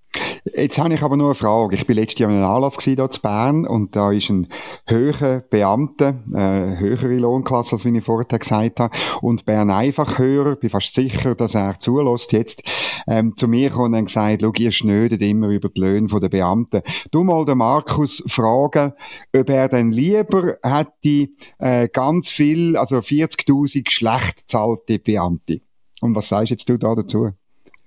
Jetzt 0.55 0.79
habe 0.79 0.95
ich 0.95 1.03
aber 1.03 1.17
nur 1.17 1.29
eine 1.29 1.35
Frage. 1.35 1.75
Ich 1.75 1.87
bin 1.87 1.97
letztes 1.97 2.21
Jahr 2.21 2.31
in 2.31 2.37
einem 2.37 2.47
Anlass 2.47 2.77
hier 2.81 2.97
in 2.97 3.09
Bern 3.21 3.67
und 3.67 3.97
da 3.97 4.13
ist 4.13 4.31
ein 4.31 4.47
höherer 4.87 5.41
Beamter, 5.41 6.15
äh, 6.33 6.79
höhere 6.79 7.17
Lohnklasse, 7.17 7.75
als 7.75 7.85
ich 7.85 8.05
vorher 8.05 8.39
gesagt 8.39 8.79
habe, 8.79 8.97
und 9.23 9.45
Bern 9.45 9.71
einfach 9.71 10.19
höher, 10.19 10.55
bin 10.55 10.71
fast 10.71 10.95
sicher, 10.95 11.35
dass 11.35 11.57
er 11.57 11.81
zulässt 11.81 12.33
jetzt, 12.33 12.63
ähm, 13.09 13.37
zu 13.37 13.49
mir 13.49 13.71
kommt 13.71 13.97
und 13.97 14.07
gesagt, 14.07 14.43
schau, 14.43 14.53
ihr 14.57 14.71
schnödet 14.71 15.21
immer 15.21 15.49
über 15.49 15.69
die 15.69 15.81
Löhne 15.81 16.07
der 16.07 16.29
Beamten. 16.29 16.83
Du 17.11 17.25
mal 17.25 17.45
den 17.45 17.59
Markus 17.59 18.23
fragen, 18.29 18.93
ob 19.37 19.51
er 19.51 19.69
denn 19.69 19.91
lieber 19.91 20.55
hätte 20.63 21.29
äh, 21.59 21.89
ganz 21.89 22.31
viel, 22.31 22.77
also 22.77 22.99
40.000 22.99 23.91
schlecht 23.91 24.49
zahlte 24.49 25.01
Beamte. 25.01 25.61
Und 26.01 26.15
was 26.15 26.29
sagst 26.29 26.51
jetzt 26.51 26.69
du 26.69 26.79
da 26.79 26.95
dazu? 26.95 27.31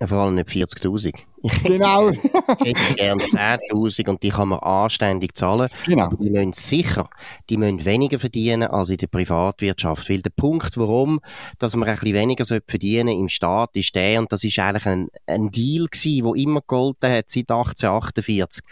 Vor 0.02 0.18
allem 0.18 0.36
nicht 0.36 0.50
40.000. 0.50 1.29
Genau. 1.64 2.10
ich 2.10 2.20
hätte 2.20 2.96
gerne 2.96 3.24
10.000 3.24 4.10
und 4.10 4.24
die 4.24 4.30
kann 4.30 4.50
man 4.50 4.60
anständig 4.60 5.36
zahlen. 5.36 5.70
Genau. 5.86 6.06
Aber 6.06 6.18
die 6.18 6.30
müssen 6.30 6.54
sicher, 6.54 7.10
die 7.50 7.58
müssen 7.58 7.86
weniger 7.86 8.20
verdienen 8.20 8.64
als 8.64 8.90
in 8.90 8.98
der 8.98 9.08
Privatwirtschaft. 9.08 10.10
Weil 10.10 10.22
der 10.22 10.32
Punkt, 10.32 10.78
warum, 10.78 11.20
dass 11.58 11.76
man 11.76 11.88
ein 11.88 11.96
bisschen 11.96 12.14
weniger 12.14 12.46
verdienen 12.46 13.10
im 13.10 13.30
Staat, 13.30 13.76
ist 13.76 13.96
der, 13.96 14.20
und 14.20 14.32
das 14.32 14.44
ist 14.44 14.60
eigentlich 14.60 14.86
ein, 14.86 15.10
ein 15.28 15.50
Deal 15.50 15.86
gewesen, 15.86 16.26
der 16.26 16.44
immer 16.44 16.62
gegolten 16.62 17.12
hat 17.12 17.30
seit 17.30 17.50
1848 17.52 18.64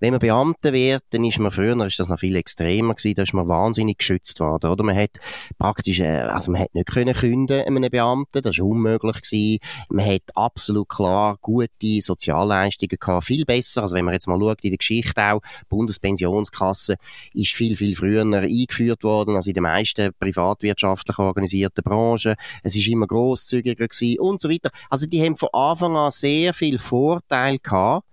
wenn 0.00 0.12
man 0.12 0.20
Beamter 0.20 0.72
wird, 0.72 1.02
dann 1.10 1.24
ist 1.24 1.38
man 1.38 1.50
früher, 1.50 1.86
ist 1.86 1.98
das 1.98 2.08
noch 2.08 2.18
viel 2.18 2.36
extremer 2.36 2.94
gewesen, 2.94 3.14
da 3.14 3.22
ist 3.22 3.34
man 3.34 3.48
wahnsinnig 3.48 3.98
geschützt 3.98 4.40
worden, 4.40 4.70
oder? 4.70 4.84
Man 4.84 4.96
hat 4.96 5.18
praktisch, 5.58 6.00
äh, 6.00 6.20
also 6.20 6.52
man 6.52 6.62
hat 6.62 6.74
nicht 6.74 6.88
können 6.88 7.14
künden 7.14 7.60
einem 7.60 7.90
Beamten, 7.90 8.42
das 8.42 8.56
ist 8.56 8.60
unmöglich 8.60 9.22
gewesen. 9.22 9.58
Man 9.88 10.06
hat 10.06 10.22
absolut 10.34 10.88
klar 10.88 11.38
gute 11.40 12.00
Sozialleistungen 12.00 12.98
gehabt, 12.98 13.24
viel 13.24 13.44
besser, 13.44 13.82
also 13.82 13.94
wenn 13.94 14.04
man 14.04 14.14
jetzt 14.14 14.28
mal 14.28 14.38
schaut 14.38 14.62
in 14.62 14.70
der 14.70 14.78
Geschichte 14.78 15.20
auch, 15.20 15.40
Bundespensionskasse 15.68 16.96
ist 17.34 17.54
viel, 17.54 17.76
viel 17.76 17.96
früher 17.96 18.22
eingeführt 18.22 19.02
worden 19.04 19.36
als 19.36 19.46
in 19.46 19.54
den 19.54 19.62
meisten 19.62 20.12
privatwirtschaftlich 20.18 21.18
organisierten 21.18 21.82
Branchen. 21.82 22.34
Es 22.62 22.76
ist 22.76 22.88
immer 22.88 23.06
grosszügiger 23.06 23.88
gewesen 23.88 24.20
und 24.20 24.40
so 24.40 24.48
weiter. 24.48 24.70
Also 24.90 25.06
die 25.06 25.22
haben 25.22 25.36
von 25.36 25.48
Anfang 25.52 25.96
an 25.96 26.10
sehr 26.10 26.54
viel 26.54 26.78
Vorteil 26.78 27.58
gehabt, 27.58 28.06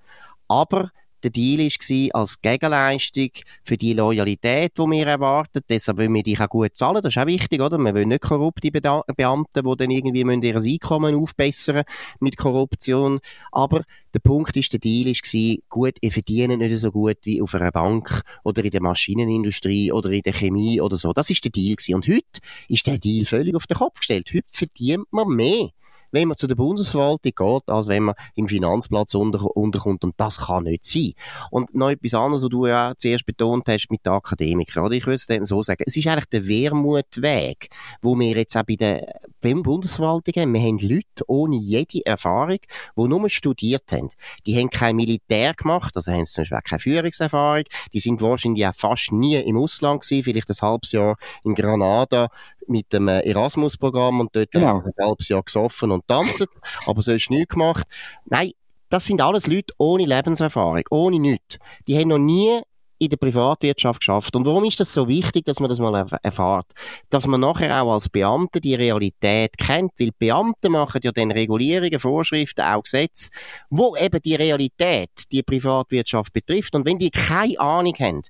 aber 0.47 0.91
der 1.25 1.31
Deal 1.31 1.59
war, 1.59 2.21
als 2.21 2.41
Gegenleistung 2.41 3.29
für 3.63 3.77
die 3.77 3.93
Loyalität, 3.93 4.77
die 4.77 4.81
wir 4.81 5.07
erwarten. 5.07 5.61
Deshalb 5.67 5.97
wollen 5.97 6.13
wir 6.13 6.23
dich 6.23 6.39
auch 6.39 6.47
gut 6.47 6.75
zahlen. 6.75 7.01
Das 7.01 7.15
ist 7.15 7.17
auch 7.17 7.25
wichtig, 7.25 7.61
oder? 7.61 7.77
Wir 7.79 7.95
wollen 7.95 8.09
nicht 8.09 8.21
korrupte 8.21 8.71
Beamte, 8.71 9.63
die 9.63 9.75
dann 9.77 9.91
irgendwie 9.91 10.21
ihr 10.21 10.55
Einkommen 10.55 11.15
aufbessern 11.15 11.83
mit 12.19 12.37
Korruption. 12.37 13.19
Aber 13.51 13.83
der 14.13 14.19
Punkt 14.19 14.55
ist, 14.55 14.71
der 14.73 14.79
Deal 14.79 15.07
war, 15.07 15.57
gut, 15.69 15.95
ihr 16.01 16.11
verdient 16.11 16.59
nicht 16.59 16.77
so 16.77 16.91
gut 16.91 17.17
wie 17.23 17.41
auf 17.41 17.55
einer 17.55 17.71
Bank 17.71 18.21
oder 18.43 18.63
in 18.63 18.71
der 18.71 18.81
Maschinenindustrie 18.81 19.91
oder 19.91 20.11
in 20.11 20.21
der 20.21 20.33
Chemie 20.33 20.79
oder 20.79 20.97
so. 20.97 21.11
Das 21.11 21.29
ist 21.31 21.43
der 21.43 21.51
Deal 21.51 21.75
gewesen. 21.75 21.95
Und 21.95 22.07
heute 22.07 22.39
ist 22.69 22.85
der 22.85 22.99
Deal 22.99 23.25
völlig 23.25 23.55
auf 23.55 23.65
den 23.65 23.77
Kopf 23.77 23.99
gestellt. 23.99 24.29
Heute 24.31 24.47
verdient 24.51 25.11
man 25.11 25.27
mehr 25.29 25.69
wenn 26.15 26.29
man 26.29 26.37
zu 26.37 26.47
der 26.47 26.55
Bundesverwaltung 26.55 27.33
geht, 27.35 27.69
als 27.69 27.87
wenn 27.87 28.03
man 28.03 28.15
im 28.35 28.47
Finanzplatz 28.47 29.13
unter, 29.15 29.43
unterkommt. 29.55 30.03
Und 30.05 30.15
das 30.17 30.37
kann 30.37 30.63
nicht 30.63 30.85
sein. 30.85 31.11
Und 31.51 31.75
noch 31.75 31.89
etwas 31.89 32.13
anderes, 32.13 32.43
was 32.43 32.49
du 32.49 32.65
ja 32.67 32.93
zuerst 32.97 33.25
betont 33.25 33.67
hast 33.67 33.91
mit 33.91 34.05
den 34.05 34.13
Akademikern. 34.13 34.85
Oder? 34.85 34.95
Ich 34.95 35.05
würde 35.05 35.15
es 35.15 35.49
so 35.49 35.61
sagen. 35.61 35.83
Es 35.85 35.97
ist 35.97 36.07
eigentlich 36.07 36.29
der 36.29 36.47
Wermutweg, 36.47 37.69
wo 38.01 38.17
wir 38.17 38.37
jetzt 38.37 38.55
auch 38.55 38.63
bei 38.63 38.77
der 38.77 39.19
Bundesverwaltung 39.41 40.33
haben. 40.41 40.53
Wir 40.53 40.61
haben 40.61 40.79
Leute 40.79 41.23
ohne 41.27 41.57
jede 41.57 42.05
Erfahrung, 42.05 42.59
die 42.97 43.07
nur 43.07 43.29
studiert 43.29 43.91
haben. 43.91 44.09
Die 44.45 44.57
haben 44.57 44.69
kein 44.69 44.95
Militär 44.95 45.53
gemacht, 45.53 45.95
also 45.95 46.11
haben 46.11 46.25
zum 46.25 46.43
Beispiel 46.43 46.59
keine 46.63 46.79
Führungserfahrung. 46.79 47.65
Die 47.93 47.99
sind 47.99 48.21
wahrscheinlich 48.21 48.65
auch 48.65 48.75
fast 48.75 49.11
nie 49.11 49.35
im 49.35 49.57
Ausland 49.57 50.01
gewesen, 50.01 50.23
vielleicht 50.23 50.49
ein 50.49 50.67
halbes 50.67 50.93
Jahr 50.93 51.17
in 51.43 51.53
Granada 51.55 52.29
mit 52.67 52.91
dem 52.93 53.07
äh, 53.07 53.19
Erasmus-Programm 53.21 54.19
und 54.19 54.35
dort 54.35 54.51
genau. 54.51 54.81
ein 54.81 55.05
halbes 55.05 55.27
Jahr 55.27 55.43
gesoffen 55.43 55.91
und 55.91 56.07
tanzt, 56.07 56.45
aber 56.85 57.01
sonst 57.01 57.29
nichts 57.29 57.53
gemacht. 57.53 57.85
Nein, 58.25 58.51
das 58.89 59.05
sind 59.05 59.21
alles 59.21 59.47
Leute 59.47 59.73
ohne 59.77 60.05
Lebenserfahrung, 60.05 60.83
ohne 60.89 61.19
nichts. 61.19 61.57
Die 61.87 61.97
haben 61.97 62.09
noch 62.09 62.17
nie 62.17 62.61
in 62.97 63.09
der 63.09 63.17
Privatwirtschaft 63.17 63.99
geschafft. 63.99 64.35
Und 64.35 64.45
warum 64.45 64.63
ist 64.63 64.79
das 64.79 64.93
so 64.93 65.07
wichtig, 65.07 65.45
dass 65.45 65.59
man 65.59 65.69
das 65.69 65.79
mal 65.79 66.07
erfahrt? 66.23 66.67
Dass 67.09 67.27
man 67.27 67.41
nachher 67.41 67.81
auch 67.81 67.93
als 67.93 68.09
Beamte 68.09 68.61
die 68.61 68.75
Realität 68.75 69.57
kennt, 69.57 69.91
weil 69.99 70.11
Beamte 70.17 70.69
machen 70.69 71.01
ja 71.03 71.11
dann 71.11 71.31
Regulierungen, 71.31 71.99
Vorschriften, 71.99 72.61
auch 72.61 72.83
Gesetze, 72.83 73.29
wo 73.69 73.95
eben 73.97 74.21
die 74.21 74.35
Realität, 74.35 75.09
die 75.31 75.43
Privatwirtschaft 75.43 76.31
betrifft. 76.31 76.75
Und 76.75 76.85
wenn 76.85 76.97
die 76.97 77.11
keine 77.11 77.59
Ahnung 77.59 77.95
haben, 77.99 78.21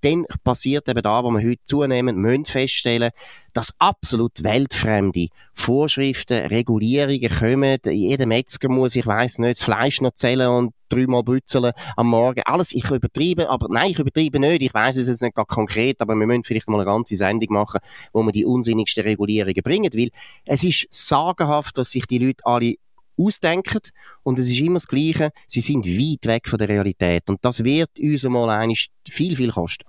dann 0.00 0.24
passiert 0.42 0.88
eben 0.88 1.02
da, 1.02 1.22
wo 1.22 1.30
wir 1.30 1.46
heute 1.46 1.62
zunehmend 1.64 2.18
müssen 2.18 2.46
feststellen 2.46 3.10
dass 3.52 3.72
absolut 3.78 4.42
weltfremde 4.42 5.28
Vorschriften, 5.54 6.46
Regulierungen 6.46 7.30
kommen. 7.30 7.78
Jeder 7.84 8.26
Metzger 8.26 8.68
muss, 8.68 8.96
ich 8.96 9.06
weiß 9.06 9.38
nicht, 9.38 9.58
das 9.58 9.64
Fleisch 9.64 10.00
noch 10.00 10.14
zählen 10.14 10.48
und 10.48 10.74
dreimal 10.88 11.22
brützeln 11.22 11.72
am 11.96 12.08
Morgen. 12.08 12.42
Alles, 12.44 12.72
ich 12.72 12.90
übertreibe, 12.90 13.48
aber 13.48 13.66
nein, 13.70 13.90
ich 13.90 13.98
übertreibe 13.98 14.38
nicht. 14.38 14.62
Ich 14.62 14.74
weiß 14.74 14.96
es 14.96 15.08
jetzt 15.08 15.22
nicht 15.22 15.34
gar 15.34 15.46
konkret, 15.46 16.00
aber 16.00 16.14
wir 16.14 16.26
müssen 16.26 16.44
vielleicht 16.44 16.68
mal 16.68 16.80
eine 16.80 16.86
ganze 16.86 17.16
Sendung 17.16 17.52
machen, 17.52 17.80
wo 18.12 18.22
wir 18.22 18.32
die 18.32 18.44
unsinnigsten 18.44 19.04
Regulierungen 19.04 19.62
bringen, 19.62 19.90
weil 19.94 20.10
es 20.44 20.64
ist 20.64 20.86
sagenhaft, 20.90 21.76
was 21.76 21.90
sich 21.90 22.06
die 22.06 22.18
Leute 22.18 22.44
alle 22.44 22.74
ausdenken 23.18 23.80
und 24.22 24.38
es 24.38 24.48
ist 24.48 24.60
immer 24.60 24.74
das 24.74 24.86
Gleiche. 24.86 25.30
Sie 25.48 25.60
sind 25.60 25.86
weit 25.86 26.26
weg 26.26 26.48
von 26.48 26.58
der 26.58 26.68
Realität 26.68 27.28
und 27.28 27.44
das 27.44 27.64
wird 27.64 27.98
uns 27.98 28.24
mal 28.24 28.72
viel, 29.08 29.36
viel 29.36 29.50
kosten. 29.50 29.87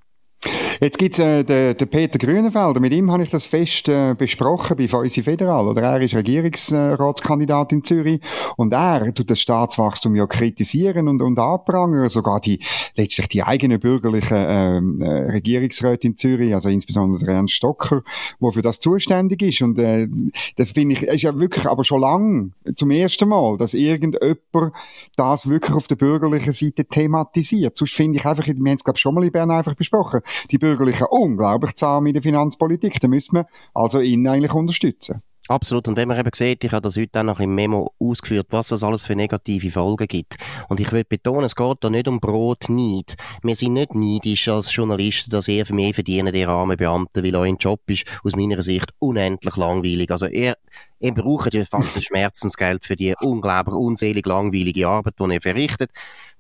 Jetzt 0.82 0.98
gibt's 0.98 1.20
äh, 1.20 1.44
den, 1.44 1.76
den 1.76 1.88
Peter 1.90 2.18
Grünenfelder. 2.18 2.80
Mit 2.80 2.94
ihm 2.94 3.12
habe 3.12 3.24
ich 3.24 3.30
das 3.30 3.46
fest 3.46 3.90
äh, 3.90 4.16
besprochen 4.18 4.78
bei 4.78 4.88
Feusi 4.88 5.24
Federal. 5.24 5.68
Oder 5.68 5.82
er 5.82 6.02
ist 6.02 6.16
Regierungsratskandidat 6.16 7.74
in 7.74 7.84
Zürich 7.84 8.22
und 8.56 8.74
er 8.74 9.14
tut 9.14 9.30
das 9.30 9.42
Staatswachstum 9.42 10.16
ja 10.16 10.26
kritisieren 10.26 11.10
und, 11.10 11.22
und 11.22 11.38
anprangern. 11.38 12.10
Sogar 12.10 12.40
die 12.40 12.60
letztlich 12.96 13.28
die 13.28 13.44
eigenen 13.44 13.82
bürgerlichen 13.82 14.38
ähm, 14.38 15.02
äh, 15.02 15.32
Regierungsräte 15.32 16.08
in 16.08 16.16
Zürich, 16.16 16.56
also 16.56 16.70
insbesondere 16.70 17.26
der 17.26 17.36
Ernst 17.36 17.56
Stocker, 17.56 18.02
wo 18.40 18.52
für 18.52 18.62
das 18.62 18.80
zuständig 18.80 19.42
ist. 19.42 19.62
Und 19.62 19.80
äh, 19.80 20.08
das 20.56 20.72
finde 20.72 20.96
ich, 20.96 21.04
ist 21.04 21.24
ja 21.24 21.38
wirklich 21.38 21.66
aber 21.66 21.84
schon 21.84 22.00
lang 22.00 22.54
zum 22.76 22.92
ersten 22.92 23.28
Mal, 23.28 23.58
dass 23.58 23.74
irgendjemand 23.74 24.74
das 25.18 25.50
wirklich 25.50 25.76
auf 25.76 25.88
der 25.88 25.96
bürgerlichen 25.96 26.54
Seite 26.54 26.86
thematisiert. 26.86 27.76
Sonst 27.76 27.96
finde 27.96 28.20
ich 28.20 28.26
einfach, 28.26 28.48
wir 28.48 28.54
haben 28.54 28.68
es 28.68 28.84
glaube 28.84 28.98
schon 28.98 29.14
mal 29.14 29.26
in 29.26 29.32
Bern 29.32 29.52
einfach 29.52 29.76
besprochen, 29.76 30.22
die 30.52 30.69
Bürgerlichen 30.70 31.08
unglaublich 31.10 31.76
zahm 31.76 32.06
in 32.06 32.14
der 32.14 32.22
Finanzpolitik. 32.22 33.00
Da 33.00 33.08
müssen 33.08 33.38
wir 33.38 33.48
also 33.74 34.00
ihn 34.00 34.28
eigentlich 34.28 34.54
unterstützen. 34.54 35.24
Absolut. 35.50 35.88
Und 35.88 35.98
wenn 35.98 36.08
man 36.08 36.20
eben 36.20 36.30
sieht, 36.36 36.64
ich 36.64 36.72
habe 36.72 36.84
das 36.84 36.96
heute 36.96 37.20
auch 37.20 37.24
noch 37.24 37.40
im 37.40 37.56
Memo 37.56 37.92
ausgeführt, 38.00 38.48
was 38.52 38.68
das 38.68 38.84
alles 38.84 39.04
für 39.04 39.16
negative 39.16 39.72
Folgen 39.72 40.08
gibt. 40.08 40.36
Und 40.68 40.80
ich 40.80 40.92
will 40.92 41.04
betonen, 41.04 41.44
es 41.44 41.56
geht 41.56 41.78
da 41.82 41.90
nicht 41.90 42.08
um 42.08 42.20
Brot 42.20 42.70
nicht. 42.70 43.16
Wir 43.42 43.56
sind 43.56 43.74
nicht 43.74 43.96
neidisch 43.96 44.48
als 44.48 44.76
Journalisten, 44.76 45.32
dass 45.32 45.48
ihr 45.48 45.66
mehr 45.72 45.96
verdienen, 45.96 46.36
ihr 46.36 46.50
armen 46.50 46.78
Beamten, 46.78 47.24
weil 47.24 47.36
euer 47.36 47.56
Job 47.60 47.82
ist 47.88 48.06
aus 48.24 48.36
meiner 48.36 48.62
Sicht 48.62 48.94
unendlich 49.00 49.56
langweilig. 49.56 50.12
Also 50.12 50.28
ihr, 50.28 50.56
ihr 51.00 51.16
braucht 51.16 51.56
ja 51.56 51.66
fast 51.66 51.96
das 51.96 52.04
Schmerzensgeld 52.06 52.86
für 52.86 52.96
die 52.96 53.16
unglaublich 53.20 53.76
unselig 53.76 54.28
langweilige 54.28 54.88
Arbeit, 54.88 55.16
die 55.20 55.34
ihr 55.34 55.42
verrichtet. 55.42 55.90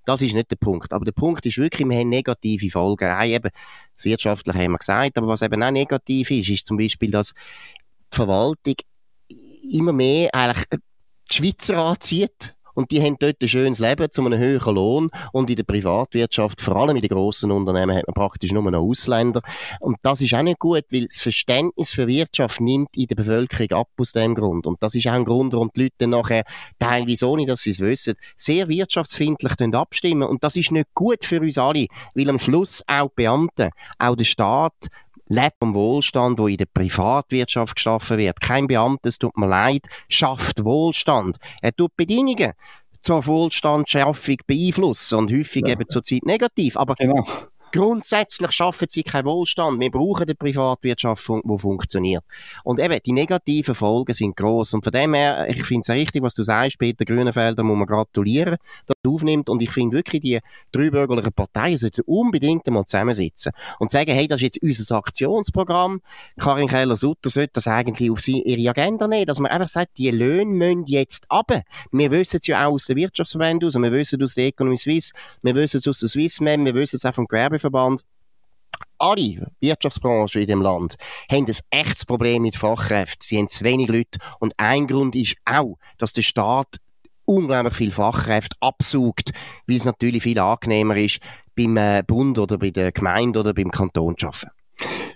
Das 0.10 0.24
ist 0.24 0.34
nicht 0.34 0.50
der 0.50 0.56
Punkt. 0.56 0.92
Aber 0.92 1.06
der 1.06 1.12
Punkt 1.12 1.46
ist 1.46 1.60
wirklich, 1.60 1.88
wir 1.88 2.00
haben 2.00 2.10
negative 2.10 2.72
Folgen. 2.72 3.08
Nein, 3.08 3.30
eben, 3.30 3.51
das 3.96 4.06
Wirtschaftliche 4.06 4.58
haben 4.58 4.72
wir 4.72 4.80
gesagt, 4.80 5.16
aber 5.20 5.28
was 5.28 5.44
eben 5.44 5.62
auch 5.62 5.70
negativ 5.70 6.32
ist, 6.32 6.50
ist 6.50 6.66
zum 6.66 6.78
Beispiel, 6.78 7.12
dass 7.12 7.36
die 8.12 8.16
Verwaltung 8.16 8.74
immer 9.72 9.94
mehr 9.94 10.34
eigentlich 10.34 10.66
die 10.72 11.36
Schweizer 11.36 11.78
anzieht 11.86 12.56
und 12.80 12.92
die 12.92 13.02
haben 13.02 13.18
dort 13.20 13.42
ein 13.42 13.50
schönes 13.50 13.80
Leben 13.80 14.10
zu 14.10 14.26
einem 14.26 14.40
höheren 14.40 14.76
Lohn. 14.76 15.10
Und 15.34 15.50
in 15.50 15.58
der 15.58 15.64
Privatwirtschaft, 15.64 16.62
vor 16.62 16.78
allem 16.78 16.96
in 16.96 17.02
den 17.02 17.10
grossen 17.10 17.52
Unternehmen, 17.52 17.94
hat 17.94 18.08
man 18.08 18.14
praktisch 18.14 18.54
nur 18.54 18.64
noch 18.72 18.80
Ausländer. 18.80 19.42
Und 19.82 19.98
das 20.02 20.22
ist 20.22 20.34
auch 20.34 20.44
nicht 20.44 20.60
gut, 20.60 20.86
weil 20.90 21.08
das 21.08 21.20
Verständnis 21.20 21.92
für 21.92 22.08
Wirtschaft 22.08 22.62
nimmt 22.62 22.96
in 22.96 23.08
der 23.08 23.16
Bevölkerung 23.16 23.82
ab 23.82 23.90
aus 23.98 24.14
dem 24.14 24.34
Grund. 24.34 24.66
Und 24.66 24.82
das 24.82 24.96
ist 24.96 25.06
auch 25.08 25.12
ein 25.12 25.26
Grund, 25.26 25.52
warum 25.52 25.72
die 25.76 25.84
Leute 25.84 25.96
dann 25.98 26.12
nachher, 26.12 26.44
teilweise 26.80 27.28
ohne 27.28 27.46
dass 27.46 27.64
sie 27.64 27.72
es 27.72 27.82
wissen, 27.82 28.16
sehr 28.38 28.70
wirtschaftsfindlich 28.70 29.60
abstimmen. 29.76 30.30
Und 30.30 30.46
das 30.46 30.56
ist 30.56 30.72
nicht 30.72 30.88
gut 30.94 31.26
für 31.26 31.42
uns 31.42 31.58
alle, 31.58 31.88
weil 32.16 32.30
am 32.30 32.40
Schluss 32.40 32.82
auch 32.88 33.10
Beamte, 33.10 33.72
auch 33.98 34.16
der 34.16 34.24
Staat, 34.24 34.88
lebt 35.30 35.56
vom 35.60 35.74
Wohlstand, 35.74 36.38
wo 36.38 36.48
in 36.48 36.58
der 36.58 36.66
Privatwirtschaft 36.66 37.76
geschaffen 37.76 38.18
wird. 38.18 38.42
Kein 38.42 38.68
Beamter, 38.68 39.08
es 39.10 39.20
tut 39.20 39.38
mir 39.38 39.48
leid, 39.48 39.86
schafft 40.10 40.64
Wohlstand. 40.66 41.38
Er 41.62 41.74
tut 41.74 41.96
Bedingungen 41.96 42.54
zur 43.02 43.26
Wohlstandsschaffung 43.26 44.38
beeinflussen 44.46 45.20
und 45.20 45.32
häufig 45.32 45.64
ja. 45.66 45.74
eben 45.74 45.88
zurzeit 45.88 46.26
negativ. 46.26 46.76
Aber 46.76 46.96
genau. 46.96 47.26
Grundsätzlich 47.72 48.52
schaffen 48.52 48.88
sie 48.90 49.04
keinen 49.04 49.26
Wohlstand. 49.26 49.80
Wir 49.80 49.92
brauchen 49.92 50.24
eine 50.24 50.34
Privatwirtschaft, 50.34 51.28
die 51.28 51.58
funktioniert. 51.58 52.24
Und 52.64 52.80
eben, 52.80 53.00
die 53.06 53.12
negativen 53.12 53.76
Folgen 53.76 54.14
sind 54.14 54.36
groß. 54.36 54.74
Und 54.74 54.84
von 54.84 54.92
dem 54.92 55.14
her, 55.14 55.48
ich 55.48 55.64
finde 55.64 55.82
es 55.82 55.90
richtig, 55.90 56.24
was 56.24 56.34
du 56.34 56.42
sagst, 56.42 56.80
Peter 56.80 57.06
Grünenfelder, 57.06 57.64
muss 57.64 57.78
man 57.78 57.86
gratulieren, 57.86 58.58
dass 58.88 58.96
er 59.04 59.12
aufnimmt. 59.12 59.50
Und 59.50 59.62
ich 59.62 59.70
finde 59.70 59.98
wirklich, 59.98 60.22
die 60.22 60.40
drei 60.72 60.90
bürgerlichen 60.90 61.32
Parteien 61.32 61.78
sollten 61.78 62.02
unbedingt 62.08 62.66
einmal 62.68 62.86
zusammensitzen 62.86 63.52
und 63.78 63.92
sagen, 63.92 64.12
hey, 64.12 64.28
das 64.28 64.38
ist 64.38 64.56
jetzt 64.56 64.64
unser 64.64 64.98
Aktionsprogramm. 64.98 66.02
Karin 66.40 66.68
Keller-Sutter 66.68 67.30
sollte 67.30 67.52
das 67.54 67.68
eigentlich 67.68 68.10
auf 68.10 68.28
ihre 68.28 68.70
Agenda 68.70 69.08
nehmen, 69.08 69.28
dass 69.28 69.40
man 69.40 69.52
einfach 69.52 69.68
sagt, 69.68 69.98
die 69.98 70.10
Löhne 70.10 70.46
müssen 70.46 70.86
jetzt 70.88 71.26
ab. 71.30 71.52
Wir 71.92 72.12
wissen 72.12 72.38
es 72.38 72.48
ja 72.48 72.66
auch 72.66 72.74
aus 72.74 72.86
der 72.86 72.96
Wirtschaftsverband 72.96 73.64
aus, 73.64 73.76
wir 73.76 73.92
wissen 73.92 74.20
es 74.22 74.26
aus 74.26 74.36
der 74.36 74.48
Economy 74.48 74.78
Suisse, 74.78 75.14
wir 75.44 75.54
wissen 75.56 75.78
es 75.78 75.88
aus 75.88 76.00
der 76.00 76.10
Swissmem, 76.10 76.66
wir 76.66 76.74
wissen 76.74 76.96
es 76.96 77.06
auch 77.06 77.14
vom 77.14 77.28
Gewerbe 77.28 77.59
Gewerbeverband, 77.60 78.01
alle 78.98 79.51
Wirtschaftsbranchen 79.60 80.42
in 80.42 80.48
dem 80.48 80.62
Land 80.62 80.96
haben 81.30 81.46
ein 81.46 81.56
echtes 81.70 82.06
Problem 82.06 82.44
mit 82.44 82.56
Fachkräften. 82.56 83.20
Sie 83.22 83.38
haben 83.38 83.48
zu 83.48 83.63
wenig 83.63 83.89
Leute. 83.89 84.20
Und 84.39 84.54
ein 84.58 84.88
Grund 84.88 85.16
ist 85.16 85.36
auch, 85.46 85.78
dass 85.98 86.13
der 86.13 86.22
Staat 86.22 86.78
unglaublich 87.25 87.75
viel 87.75 87.92
Fachkräfte 87.92 88.56
absucht, 88.60 89.32
weil 89.68 89.78
es 89.78 89.86
natürlich 89.86 90.24
viel 90.24 90.39
angenehmer 90.39 90.98
ist, 90.98 91.20
beim 91.56 91.78
äh, 91.78 92.04
Bund 92.06 92.39
oder 92.39 92.58
bei 92.58 92.72
der 92.72 92.92
Gemeinde 92.92 93.39
oder 93.39 93.54
beim 93.54 93.72
Kanton 93.72 94.18
zu 94.18 94.28
arbeiten. 94.28 94.51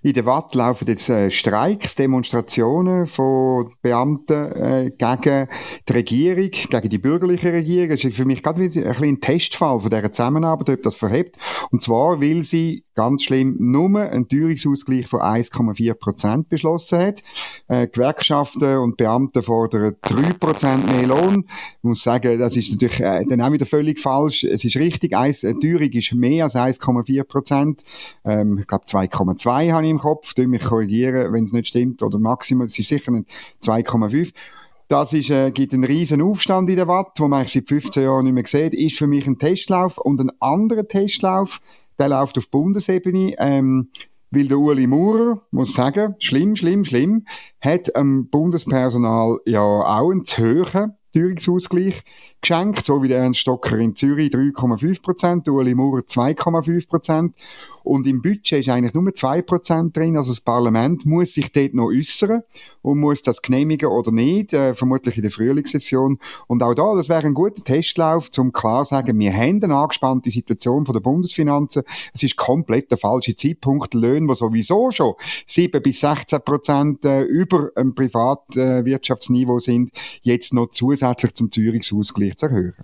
In 0.01 0.13
der 0.13 0.25
Watt 0.25 0.53
laufen 0.55 0.87
jetzt 0.87 1.09
äh, 1.09 1.31
Streiks, 1.31 1.95
Demonstrationen 1.95 3.07
von 3.07 3.73
Beamten 3.81 4.51
äh, 4.51 4.91
gegen 4.97 5.47
die 5.87 5.93
Regierung, 5.93 6.51
gegen 6.51 6.89
die 6.89 6.97
bürgerliche 6.97 7.53
Regierung. 7.53 7.89
Das 7.89 8.03
ist 8.03 8.15
für 8.15 8.25
mich 8.25 8.43
gerade 8.43 8.61
wieder 8.61 8.89
ein, 8.89 9.03
ein 9.03 9.21
Testfall 9.21 9.79
von 9.79 9.89
dieser 9.89 10.11
Zusammenarbeit, 10.11 10.69
ob 10.69 10.83
das 10.83 10.97
verhebt. 10.97 11.37
Und 11.71 11.81
zwar 11.81 12.19
will 12.19 12.43
sie 12.43 12.83
ganz 12.95 13.23
schlimm 13.23 13.55
nur 13.59 13.99
einen 13.99 14.27
Teuerungsausgleich 14.27 15.07
von 15.07 15.19
1,4 15.19 15.93
Prozent 15.95 16.49
beschlossen 16.49 16.99
hat. 16.99 17.23
Äh, 17.67 17.87
Gewerkschaften 17.87 18.77
und 18.77 18.97
Beamte 18.97 19.43
fordern 19.43 19.95
3 20.01 20.33
Prozent 20.33 20.85
mehr 20.91 21.07
Lohn. 21.07 21.45
Ich 21.77 21.83
muss 21.83 22.03
sagen, 22.03 22.39
das 22.39 22.55
ist 22.55 22.71
natürlich 22.71 22.99
äh, 22.99 23.25
dann 23.25 23.41
auch 23.41 23.51
wieder 23.51 23.65
völlig 23.65 23.99
falsch. 23.99 24.43
Es 24.43 24.63
ist 24.63 24.75
richtig, 24.75 25.15
eine 25.15 25.33
Teuerung 25.33 25.89
ist 25.91 26.13
mehr 26.13 26.45
als 26.45 26.55
1,4 26.55 27.23
Prozent. 27.23 27.83
Ähm, 28.23 28.59
ich 28.59 28.67
glaube 28.67 28.85
2,2 28.85 29.71
habe 29.71 29.85
ich 29.85 29.91
im 29.91 29.99
Kopf. 29.99 30.33
Du 30.33 30.47
mich 30.47 30.63
korrigieren, 30.63 31.33
wenn 31.33 31.45
es 31.45 31.53
nicht 31.53 31.67
stimmt. 31.67 32.03
Oder 32.03 32.19
maximal, 32.19 32.67
es 32.67 32.77
ist 32.77 32.89
sicher 32.89 33.11
2,5 33.11 34.31
Das 34.87 35.13
ist, 35.13 35.29
äh, 35.29 35.51
gibt 35.51 35.73
einen 35.73 35.83
riesen 35.83 36.21
Aufstand 36.21 36.69
in 36.69 36.75
der 36.75 36.87
Watt, 36.87 37.13
wo 37.17 37.27
man 37.27 37.47
seit 37.47 37.67
15 37.67 38.03
Jahren 38.03 38.25
nicht 38.25 38.33
mehr 38.33 38.45
sieht, 38.45 38.73
ist 38.73 38.97
für 38.97 39.07
mich 39.07 39.25
ein 39.27 39.39
Testlauf 39.39 39.97
und 39.97 40.19
ein 40.19 40.31
anderer 40.39 40.87
Testlauf, 40.87 41.61
der 42.03 42.19
läuft 42.19 42.37
auf 42.37 42.49
Bundesebene, 42.49 43.35
ähm, 43.37 43.89
weil 44.31 44.47
der 44.47 44.57
Uli 44.57 44.87
Maurer, 44.87 45.41
muss 45.51 45.73
sagen, 45.73 46.15
schlimm, 46.19 46.55
schlimm, 46.55 46.83
schlimm, 46.83 47.25
hat 47.61 47.95
am 47.95 48.27
Bundespersonal 48.29 49.39
ja 49.45 49.61
auch 49.61 50.09
einen 50.11 50.25
zu 50.25 50.41
hohen 50.41 50.93
Teuerungsausgleich 51.13 52.03
geschenkt, 52.43 52.85
so 52.85 53.01
wie 53.01 53.07
der 53.07 53.19
Ernst 53.19 53.39
Stocker 53.39 53.79
in 53.79 53.95
Zürich 53.95 54.31
3,5 54.31 55.01
Prozent, 55.01 55.47
Uli 55.47 55.73
Maurer 55.73 56.01
2,5 56.01 56.87
Prozent. 56.87 57.33
Und 57.83 58.07
im 58.07 58.21
Budget 58.21 58.59
ist 58.59 58.69
eigentlich 58.69 58.93
nur 58.93 59.03
2% 59.09 59.91
drin. 59.91 60.15
Also 60.15 60.31
das 60.31 60.39
Parlament 60.39 61.05
muss 61.05 61.33
sich 61.33 61.51
dort 61.51 61.73
noch 61.73 61.87
äußern 61.87 62.41
und 62.81 62.99
muss 62.99 63.21
das 63.21 63.41
genehmigen 63.41 63.89
oder 63.89 64.11
nicht, 64.11 64.53
äh, 64.53 64.73
vermutlich 64.73 65.17
in 65.17 65.23
der 65.23 65.31
Frühlingssession. 65.31 66.17
Und 66.47 66.63
auch 66.63 66.73
da, 66.73 66.95
das 66.95 67.09
wäre 67.09 67.25
ein 67.25 67.33
guter 67.33 67.63
Testlauf, 67.63 68.29
um 68.37 68.53
klar 68.53 68.85
zu 68.85 68.91
sagen, 68.91 69.19
wir 69.19 69.33
haben 69.33 69.61
eine 69.63 69.75
angespannte 69.75 70.29
Situation 70.29 70.85
von 70.85 70.93
der 70.93 71.01
Bundesfinanzen. 71.01 71.83
Es 72.13 72.23
ist 72.23 72.37
komplett 72.37 72.89
der 72.89 72.97
falsche 72.97 73.35
Zeitpunkt, 73.35 73.93
Löhne, 73.93 74.27
die 74.27 74.35
sowieso 74.35 74.91
schon 74.91 75.13
7 75.47 75.81
bis 75.81 75.99
16 76.01 76.39
Prozent 76.41 77.03
äh, 77.03 77.23
über 77.23 77.69
dem 77.77 77.93
Privatwirtschaftsniveau 77.95 79.59
sind, 79.59 79.91
jetzt 80.21 80.53
noch 80.53 80.67
zusätzlich 80.67 81.33
zum 81.33 81.51
Teuerungsausgleich 81.51 82.32
zu 82.35 82.47
erhöhen. 82.47 82.75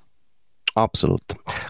Absolut. 0.76 1.22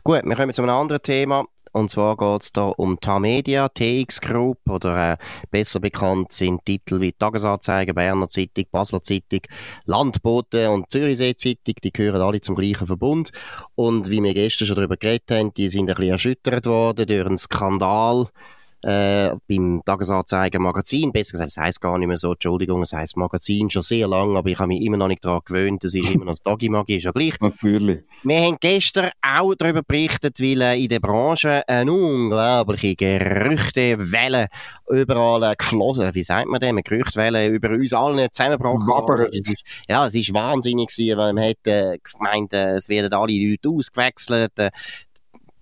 Gut, 0.04 0.22
wir 0.24 0.36
kommen 0.36 0.54
zu 0.54 0.62
einem 0.62 0.76
anderen 0.76 1.02
Thema. 1.02 1.46
Und 1.72 1.92
zwar 1.92 2.18
geht 2.18 2.42
es 2.42 2.52
da 2.52 2.70
um 2.70 3.00
Tamedia, 3.00 3.70
TX 3.70 4.22
Group 4.22 4.58
oder 4.68 5.14
äh, 5.14 5.18
besser 5.52 5.80
bekannt 5.80 6.32
sind 6.32 6.66
Titel 6.66 7.00
wie 7.00 7.12
Tagesanzeiger, 7.12 7.94
Berner 7.94 8.28
Zeitung, 8.28 8.66
Basler 8.72 9.04
Zeitung, 9.04 9.42
Landbote 9.86 10.72
und 10.72 10.92
Zürichsee 10.92 11.36
Zeitung. 11.36 11.76
Die 11.84 11.94
gehören 11.94 12.22
alle 12.22 12.42
zum 12.42 12.56
gleichen 12.56 12.88
Verbund. 12.88 13.32
Und 13.76 14.10
wie 14.10 14.22
wir 14.24 14.34
gestern 14.34 14.68
schon 14.68 14.78
darüber 14.78 14.98
geredet 14.98 15.30
haben, 15.32 15.54
die 15.54 15.70
sind 15.70 15.90
ein 15.90 15.96
bisschen 15.96 16.12
erschüttert 16.12 16.66
worden 16.66 17.06
durch 17.06 17.26
einen 17.26 17.38
Skandal 17.38 18.28
äh, 18.82 19.36
beim 19.48 19.82
Tagesanzeiger 19.86 20.60
Magazin. 20.60 21.12
Besser 21.12 21.32
gesagt, 21.34 21.52
es 21.52 21.58
heisst 21.58 21.82
gar 21.82 21.98
nicht 21.98 22.08
mehr 22.08 22.18
so, 22.18 22.32
Entschuldigung, 22.32 22.82
es 22.82 22.94
heisst 22.94 23.18
Magazin 23.18 23.70
schon 23.70 23.82
sehr 23.82 24.08
lang, 24.08 24.38
aber 24.38 24.50
ich 24.50 24.60
habe 24.60 24.70
mich 24.70 24.82
immer 24.82 24.98
noch 24.98 25.08
nicht 25.08 25.24
daran 25.24 25.42
gewöhnt, 25.46 25.84
es 25.84 25.94
ist 25.94 26.14
immer 26.14 26.26
noch 26.26 26.34
das 26.34 26.44
Dagi-Magi, 26.44 26.98
ist 26.98 27.04
ja 27.04 27.12
gleich. 27.12 27.34
Natürlich. 27.42 28.04
Wir 28.24 28.40
haben 28.40 28.58
gestern 28.60 29.12
auch 29.22 29.54
darüber 29.56 29.82
berichtet, 29.84 30.40
weil 30.40 30.62
äh, 30.62 30.82
in 30.82 30.90
der 30.90 31.00
Branche 31.00 31.68
eine 31.68 31.92
unglaubliche 31.92 32.96
Gerüchtewelle 32.96 34.48
überall 34.90 35.44
äh, 35.44 35.56
geflossen, 35.56 36.14
wie 36.14 36.24
sagt 36.24 36.48
man 36.48 36.60
dem, 36.60 36.78
Gerüchtewelle 36.78 37.48
über 37.48 37.70
uns 37.70 37.94
allen 37.94 38.28
zusammengebrochen. 38.32 39.28
Ja, 39.88 40.08
es 40.08 40.16
ist 40.16 40.34
wahnsinnig 40.34 40.90
gewesen, 40.90 41.18
weil 41.18 41.34
man 41.34 41.50
hat 41.50 41.68
äh, 41.68 41.98
gemeint, 42.00 42.54
äh, 42.54 42.76
es 42.76 42.90
werden 42.90 43.14
alle 43.14 43.34
Leute 43.34 43.70
ausgewechselt, 43.70 44.58
äh, 44.58 44.72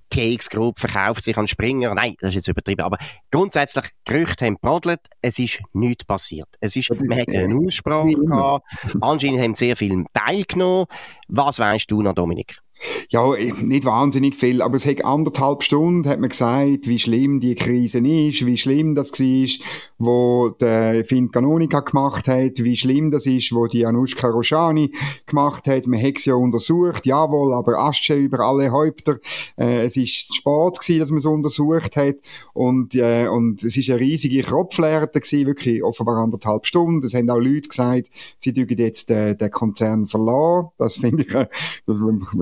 TX 0.10 0.50
Group 0.50 0.80
verkauft 0.80 1.24
sich 1.24 1.38
an 1.38 1.48
Springer. 1.48 1.94
Nein, 1.94 2.16
das 2.20 2.30
ist 2.30 2.36
jetzt 2.36 2.48
übertrieben. 2.48 2.82
Aber 2.82 2.98
grundsätzlich, 3.32 3.86
Gerüchte 4.06 4.46
haben 4.46 4.58
brodelt. 4.62 5.02
Es 5.22 5.40
ist 5.40 5.62
nichts 5.74 6.06
passiert. 6.06 6.48
Es 6.60 6.76
ist, 6.76 6.90
man 6.90 7.20
hat 7.20 7.30
eine 7.30 7.56
Aussprache 7.66 8.14
gehabt. 8.14 8.66
Anscheinend 9.02 9.42
haben 9.42 9.56
sehr 9.56 9.76
viele 9.76 10.06
teilgenommen. 10.14 10.86
Was 11.28 11.60
weißt 11.60 11.90
du 11.92 12.02
noch, 12.02 12.14
Dominik? 12.14 12.58
Ja, 13.10 13.34
nicht 13.62 13.86
wahnsinnig 13.86 14.36
viel, 14.36 14.62
aber 14.62 14.76
es 14.76 14.86
hat 14.86 15.04
anderthalb 15.06 15.64
Stunden, 15.64 16.08
hat 16.08 16.20
man 16.20 16.30
gesagt, 16.30 16.88
wie 16.88 17.00
schlimm 17.00 17.40
die 17.40 17.56
Krise 17.56 18.00
ist, 18.00 18.46
wie 18.46 18.58
schlimm 18.58 18.96
das 18.96 19.12
war, 19.12 19.66
wo 19.98 20.50
der 20.50 21.06
Finn 21.06 21.32
Canonica 21.32 21.80
gemacht 21.80 22.28
hat, 22.28 22.64
wie 22.64 22.76
schlimm 22.76 23.12
das 23.12 23.26
ist, 23.26 23.54
wo 23.54 23.68
die 23.68 23.86
Anushka 23.86 24.28
Roshani 24.28 24.92
gemacht 25.26 25.68
hat. 25.68 25.88
Man 25.88 26.02
hat 26.02 26.18
es 26.18 26.26
ja 26.26 26.36
untersucht, 26.36 27.06
jawohl, 27.06 27.54
aber 27.54 27.80
Asche 27.80 28.16
über 28.16 28.42
alle 28.42 28.72
Häupter. 28.72 29.20
Äh, 29.58 29.86
es 29.86 29.98
ist 29.98 30.36
Sport 30.36 30.80
gewesen, 30.80 31.00
dass 31.00 31.10
man 31.10 31.20
es 31.20 31.26
untersucht 31.26 31.96
hat 31.96 32.16
und, 32.54 32.96
äh, 32.96 33.28
und 33.28 33.64
es 33.64 33.78
ist 33.78 33.90
eine 33.90 34.00
riesige 34.00 34.44
Kropflehre 34.44 35.08
wirklich 35.14 35.84
offenbar 35.84 36.18
anderthalb 36.18 36.66
Stunden. 36.66 37.06
Es 37.06 37.14
haben 37.14 37.30
auch 37.30 37.40
Leute 37.40 37.70
gesagt, 37.70 38.10
sie 38.40 38.54
dürfen 38.54 38.78
jetzt 38.78 39.10
den, 39.10 39.38
den 39.38 39.52
Konzern 39.52 40.08
verlassen. 40.08 40.70
Das 40.78 40.98
finde 40.98 41.24
ich, 41.24 41.34
äh, 41.34 41.48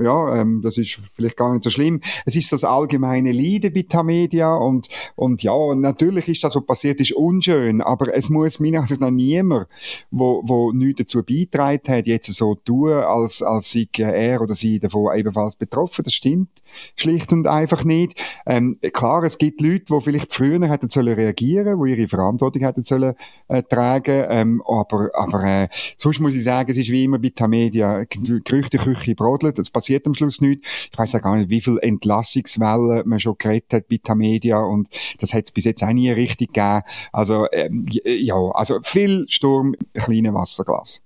ja, 0.03 0.24
ähm, 0.33 0.61
das 0.61 0.77
ist 0.77 0.99
vielleicht 1.13 1.37
gar 1.37 1.53
nicht 1.53 1.63
so 1.63 1.69
schlimm. 1.69 2.01
Es 2.25 2.35
ist 2.35 2.51
das 2.51 2.63
allgemeine 2.63 3.31
Leiden 3.31 3.73
bei 3.73 3.83
Tamedia 3.83 4.53
und, 4.55 4.87
und 5.15 5.43
ja, 5.43 5.75
natürlich 5.75 6.27
ist 6.27 6.43
das, 6.43 6.55
was 6.55 6.65
passiert 6.65 7.01
ist, 7.01 7.13
unschön, 7.13 7.81
aber 7.81 8.13
es 8.13 8.29
muss 8.29 8.59
meiner 8.59 8.81
Ansicht 8.81 9.01
nach 9.01 9.11
niemand, 9.11 9.67
wo, 10.11 10.41
wo 10.45 10.71
nichts 10.71 10.99
dazu 10.99 11.23
beitragen 11.23 11.81
hat, 11.87 12.07
jetzt 12.07 12.31
so 12.33 12.55
tun, 12.55 12.93
als, 12.93 13.41
als 13.41 13.71
sei 13.71 13.87
er 13.97 14.41
oder 14.41 14.55
sie 14.55 14.79
davon 14.79 15.17
ebenfalls 15.17 15.55
betroffen. 15.55 16.03
Das 16.03 16.13
stimmt 16.13 16.49
schlicht 16.95 17.31
und 17.33 17.47
einfach 17.47 17.83
nicht. 17.83 18.19
Ähm, 18.45 18.75
klar, 18.93 19.23
es 19.23 19.37
gibt 19.37 19.61
Leute, 19.61 19.85
die 19.89 20.01
vielleicht 20.01 20.33
früher 20.33 20.67
hätten 20.67 20.89
sollen 20.89 21.13
reagieren, 21.13 21.81
die 21.83 21.91
ihre 21.91 22.07
Verantwortung 22.07 22.61
hätten 22.63 22.83
sollen 22.83 23.15
äh, 23.47 23.63
tragen, 23.63 24.25
ähm, 24.29 24.63
aber, 24.65 25.09
aber 25.13 25.43
äh, 25.43 25.67
sonst 25.97 26.19
muss 26.19 26.35
ich 26.35 26.43
sagen, 26.43 26.71
es 26.71 26.77
ist 26.77 26.89
wie 26.89 27.03
immer 27.03 27.19
bei 27.19 27.31
Tamedia, 27.33 28.03
Gerüchteküche 28.05 29.15
brodelt, 29.15 29.59
es 29.59 29.69
passiert 29.69 30.07
am 30.07 30.13
Schluss 30.15 30.41
nichts. 30.41 30.67
Ich 30.91 30.97
weiß 30.97 31.13
ja 31.13 31.19
gar 31.19 31.35
nicht, 31.35 31.49
wie 31.49 31.61
viel 31.61 31.77
Entlassungswellen 31.81 33.07
man 33.07 33.19
schon 33.19 33.37
geredet 33.37 33.73
hat 33.73 33.87
bei 33.87 33.99
Tamedia 34.01 34.59
und 34.59 34.89
das 35.19 35.33
hat 35.33 35.45
es 35.45 35.51
bis 35.51 35.65
jetzt 35.65 35.83
auch 35.83 35.93
nie 35.93 36.11
richtig 36.11 36.53
gegeben. 36.53 36.81
Also, 37.11 37.47
ähm, 37.51 37.85
ja, 38.03 38.35
also 38.53 38.79
viel 38.83 39.25
Sturm, 39.29 39.75
kleine 39.93 40.33
Wasserglas. 40.33 41.01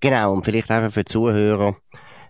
Genau, 0.00 0.32
und 0.32 0.44
vielleicht 0.44 0.70
einfach 0.70 0.92
für 0.92 1.04
die 1.04 1.12
Zuhörer 1.12 1.76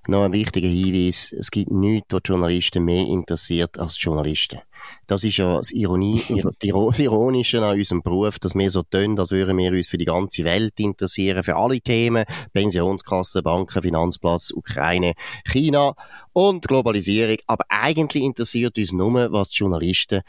noch 0.09 0.25
ein 0.25 0.33
wichtiger 0.33 0.69
Hinweis. 0.69 1.33
Es 1.33 1.51
gibt 1.51 1.71
nichts, 1.71 2.09
was 2.11 2.23
Journalisten 2.25 2.85
mehr 2.85 3.07
interessiert 3.07 3.79
als 3.79 4.03
Journalisten. 4.03 4.61
Das 5.07 5.25
ist 5.25 5.37
ja 5.37 5.57
das 5.57 5.73
Ironie, 5.73 6.23
das 6.61 6.99
Ironische 6.99 7.63
an 7.63 7.79
unserem 7.79 8.03
Beruf, 8.03 8.39
dass 8.39 8.55
wir 8.55 8.71
so 8.71 8.83
tun, 8.83 9.19
als 9.19 9.31
würden 9.31 9.57
wir 9.59 9.73
uns 9.73 9.89
für 9.89 9.99
die 9.99 10.05
ganze 10.05 10.45
Welt 10.45 10.79
interessieren, 10.79 11.43
für 11.43 11.57
alle 11.57 11.81
Themen, 11.81 12.25
Pensionskassen, 12.53 13.43
Banken, 13.43 13.83
Finanzplatz, 13.83 14.53
Ukraine, 14.53 15.15
China 15.47 15.95
und 16.33 16.67
Globalisierung. 16.67 17.39
Aber 17.47 17.65
eigentlich 17.69 18.23
interessiert 18.23 18.79
uns 18.79 18.93
nur, 18.93 19.33
was 19.33 19.51
die 19.51 19.59
Journalisten 19.59 20.23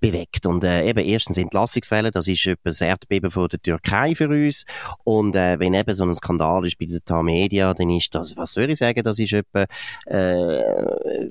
bewegt. 0.00 0.46
Und 0.46 0.64
äh, 0.64 0.88
eben 0.88 1.04
erstens 1.04 1.36
Entlassungswelle, 1.36 2.10
das 2.10 2.26
ist 2.26 2.46
etwa 2.46 2.70
das 2.70 2.80
Erdbeben 2.80 3.30
von 3.30 3.48
der 3.48 3.60
Türkei 3.60 4.14
für 4.14 4.28
uns. 4.28 4.64
Und 5.04 5.36
äh, 5.36 5.58
wenn 5.58 5.74
eben 5.74 5.94
so 5.94 6.04
ein 6.04 6.14
Skandal 6.14 6.66
ist 6.66 6.78
bei 6.78 6.86
der 6.86 7.04
TAM 7.04 7.26
Media, 7.26 7.74
dann 7.74 7.90
ist 7.90 8.14
das, 8.14 8.36
was 8.36 8.52
soll 8.52 8.70
ich 8.70 8.78
sagen, 8.78 9.02
das 9.02 9.18
ist 9.18 9.32
etwa 9.32 9.66
äh, 10.06 11.28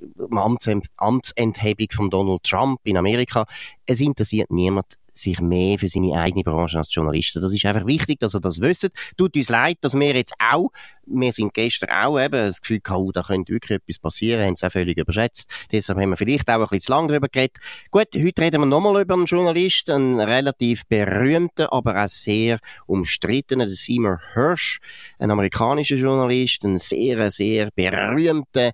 Amtsenthebung 0.97 1.87
von 1.91 2.09
Donald 2.09 2.43
Trump 2.43 2.79
in 2.83 2.97
Amerika. 2.97 3.45
Es 3.85 3.99
interessiert 3.99 4.51
niemand 4.51 4.85
sich 5.21 5.39
mehr 5.39 5.77
für 5.77 5.89
seine 5.89 6.13
eigene 6.13 6.43
Branche 6.43 6.77
als 6.77 6.93
Journalisten. 6.93 7.41
Das 7.41 7.53
ist 7.53 7.65
einfach 7.65 7.85
wichtig, 7.85 8.19
dass 8.19 8.33
er 8.33 8.39
das 8.39 8.61
wisst. 8.61 8.89
Tut 9.17 9.35
uns 9.35 9.49
leid, 9.49 9.77
dass 9.81 9.93
wir 9.93 10.15
jetzt 10.15 10.33
auch, 10.39 10.69
wir 11.05 11.33
sind 11.33 11.53
gestern 11.53 11.89
auch 11.89 12.19
eben 12.19 12.33
das 12.33 12.61
Gefühl 12.61 12.79
gehabt, 12.81 13.01
oh, 13.01 13.11
da 13.11 13.23
könnte 13.23 13.53
wirklich 13.53 13.77
etwas 13.77 13.97
passieren, 13.97 14.45
haben 14.45 14.53
es 14.53 14.63
auch 14.63 14.71
völlig 14.71 14.97
überschätzt. 14.97 15.49
Deshalb 15.71 15.99
haben 15.99 16.11
wir 16.11 16.17
vielleicht 16.17 16.49
auch 16.49 16.55
ein 16.55 16.61
bisschen 16.61 16.81
zu 16.81 16.91
lange 16.91 17.07
darüber 17.09 17.27
geredet. 17.27 17.57
Gut, 17.89 18.07
heute 18.15 18.41
reden 18.41 18.61
wir 18.61 18.65
nochmal 18.65 19.01
über 19.01 19.15
einen 19.15 19.25
Journalisten, 19.25 19.91
einen 19.91 20.19
relativ 20.19 20.85
berühmten, 20.87 21.67
aber 21.71 22.03
auch 22.03 22.07
sehr 22.07 22.59
umstrittenen, 22.85 23.69
Seymour 23.69 24.19
Hirsch, 24.33 24.79
ein 25.17 25.31
amerikanischer 25.31 25.95
Journalist, 25.95 26.63
ein 26.63 26.77
sehr, 26.77 27.31
sehr 27.31 27.71
berühmter 27.71 28.71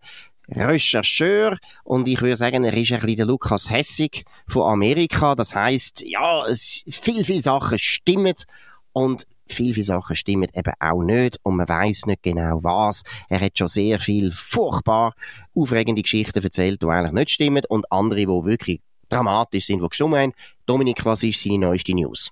Rechercheur 0.50 1.58
und 1.84 2.08
ich 2.08 2.22
würde 2.22 2.38
sagen, 2.38 2.64
er 2.64 2.74
ist 2.74 2.92
ein 2.92 3.00
bisschen 3.00 3.18
der 3.18 3.26
Lukas 3.26 3.70
Hessig 3.70 4.26
von 4.48 4.72
Amerika. 4.72 5.36
Das 5.36 5.56
heißt, 5.56 6.04
ja, 6.08 6.46
es, 6.46 6.84
viel, 6.90 7.24
viel 7.26 7.42
Sachen 7.42 7.80
stimmen 7.80 8.36
und 8.94 9.26
viel, 9.48 9.74
viele 9.74 9.84
Sachen 9.84 10.16
stimmen 10.16 10.50
eben 10.54 10.74
auch 10.80 11.04
nicht 11.04 11.40
und 11.44 11.58
man 11.58 11.68
weiß 11.68 12.08
nicht 12.08 12.24
genau 12.24 12.64
was. 12.64 13.04
Er 13.30 13.42
hat 13.42 13.58
schon 13.58 13.68
sehr 13.68 14.00
viel 14.00 14.32
furchtbar 14.32 15.14
aufregende 15.56 16.02
Geschichten 16.02 16.44
erzählt, 16.44 16.82
die 16.82 16.88
eigentlich 16.88 17.14
nicht 17.14 17.30
stimmen 17.32 17.64
und 17.70 17.92
andere, 17.92 18.22
die 18.22 18.28
wirklich 18.28 18.82
dramatisch 19.10 19.66
sind, 19.66 19.82
die 19.82 19.88
gestimmt 19.88 20.16
haben. 20.16 20.34
Dominik, 20.66 21.06
was 21.06 21.24
ist 21.24 21.42
seine 21.42 21.60
neueste 21.60 21.94
News? 21.94 22.32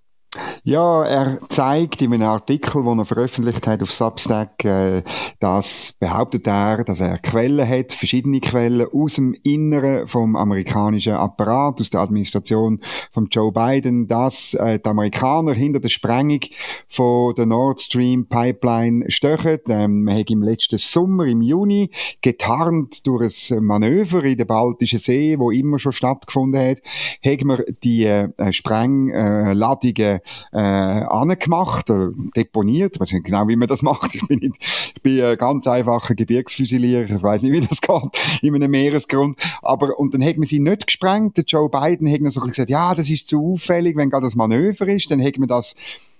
Ja, 0.63 1.03
er 1.03 1.39
zeigt 1.49 2.01
in 2.01 2.13
einem 2.13 2.27
Artikel, 2.27 2.83
den 2.83 2.99
er 2.99 3.05
veröffentlicht 3.05 3.67
hat 3.67 3.83
auf 3.83 3.91
Substack, 3.91 4.65
äh, 4.65 5.03
dass 5.39 5.93
behauptet 5.99 6.47
er, 6.47 6.83
dass 6.83 7.01
er 7.01 7.19
Quellen 7.19 7.67
hat, 7.67 7.93
verschiedene 7.93 8.39
Quellen 8.39 8.87
aus 8.91 9.15
dem 9.15 9.35
Inneren 9.43 10.07
vom 10.07 10.35
amerikanischen 10.35 11.13
Apparat, 11.13 11.79
aus 11.79 11.91
der 11.91 12.01
Administration 12.01 12.79
von 13.11 13.27
Joe 13.29 13.51
Biden, 13.51 14.07
dass 14.07 14.55
äh, 14.55 14.79
die 14.79 14.89
Amerikaner 14.89 15.53
hinter 15.53 15.79
der 15.79 15.89
Sprengung 15.89 16.39
von 16.87 17.35
der 17.35 17.45
Nord 17.45 17.81
Stream 17.81 18.27
Pipeline 18.27 19.11
stechen. 19.11 19.59
Ähm, 19.67 20.05
man 20.05 20.17
hat 20.17 20.31
im 20.31 20.41
letzten 20.41 20.79
Sommer, 20.79 21.25
im 21.25 21.41
Juni, 21.41 21.91
getarnt 22.21 23.05
durch 23.05 23.51
ein 23.51 23.63
Manöver 23.63 24.23
in 24.23 24.37
der 24.37 24.45
Baltischen 24.45 24.99
See, 24.99 25.37
wo 25.37 25.51
immer 25.51 25.77
schon 25.77 25.91
stattgefunden 25.91 26.59
hat, 26.59 26.79
haben 27.23 27.47
wir 27.49 27.65
die 27.83 28.05
äh, 28.05 28.29
Sprengladungen 28.51 30.21
äh, 30.51 30.57
angemacht, 30.57 31.89
äh, 31.89 32.09
deponiert. 32.35 32.95
Ich 32.95 33.01
weiß 33.01 33.13
nicht 33.13 33.25
genau, 33.25 33.47
wie 33.47 33.55
man 33.55 33.67
das 33.67 33.81
macht. 33.81 34.15
Ich 34.15 34.27
bin, 34.27 34.39
nicht, 34.39 34.55
ich 34.95 35.01
bin 35.01 35.21
ein 35.21 35.37
ganz 35.37 35.67
einfacher 35.67 36.15
Gebirgsfüsilierer. 36.15 37.17
Ich 37.17 37.23
weiß 37.23 37.41
nicht, 37.43 37.53
wie 37.53 37.65
das 37.65 37.81
geht 37.81 38.41
in 38.41 38.55
einem 38.55 38.71
Meeresgrund. 38.71 39.37
Aber, 39.61 39.99
und 39.99 40.13
dann 40.13 40.23
hat 40.23 40.37
man 40.37 40.47
sie 40.47 40.59
nicht 40.59 40.87
gesprengt. 40.87 41.37
Der 41.37 41.45
Joe 41.45 41.69
Biden 41.69 42.11
hat 42.11 42.21
noch 42.21 42.31
so 42.31 42.41
gesagt, 42.41 42.69
ja, 42.69 42.95
das 42.95 43.09
ist 43.09 43.27
zu 43.27 43.53
auffällig, 43.53 43.95
wenn 43.97 44.09
gerade 44.09 44.25
das 44.25 44.35
Manöver 44.35 44.87
ist, 44.87 45.11
dann 45.11 45.23
hat 45.23 45.37
man 45.37 45.47
das 45.47 45.75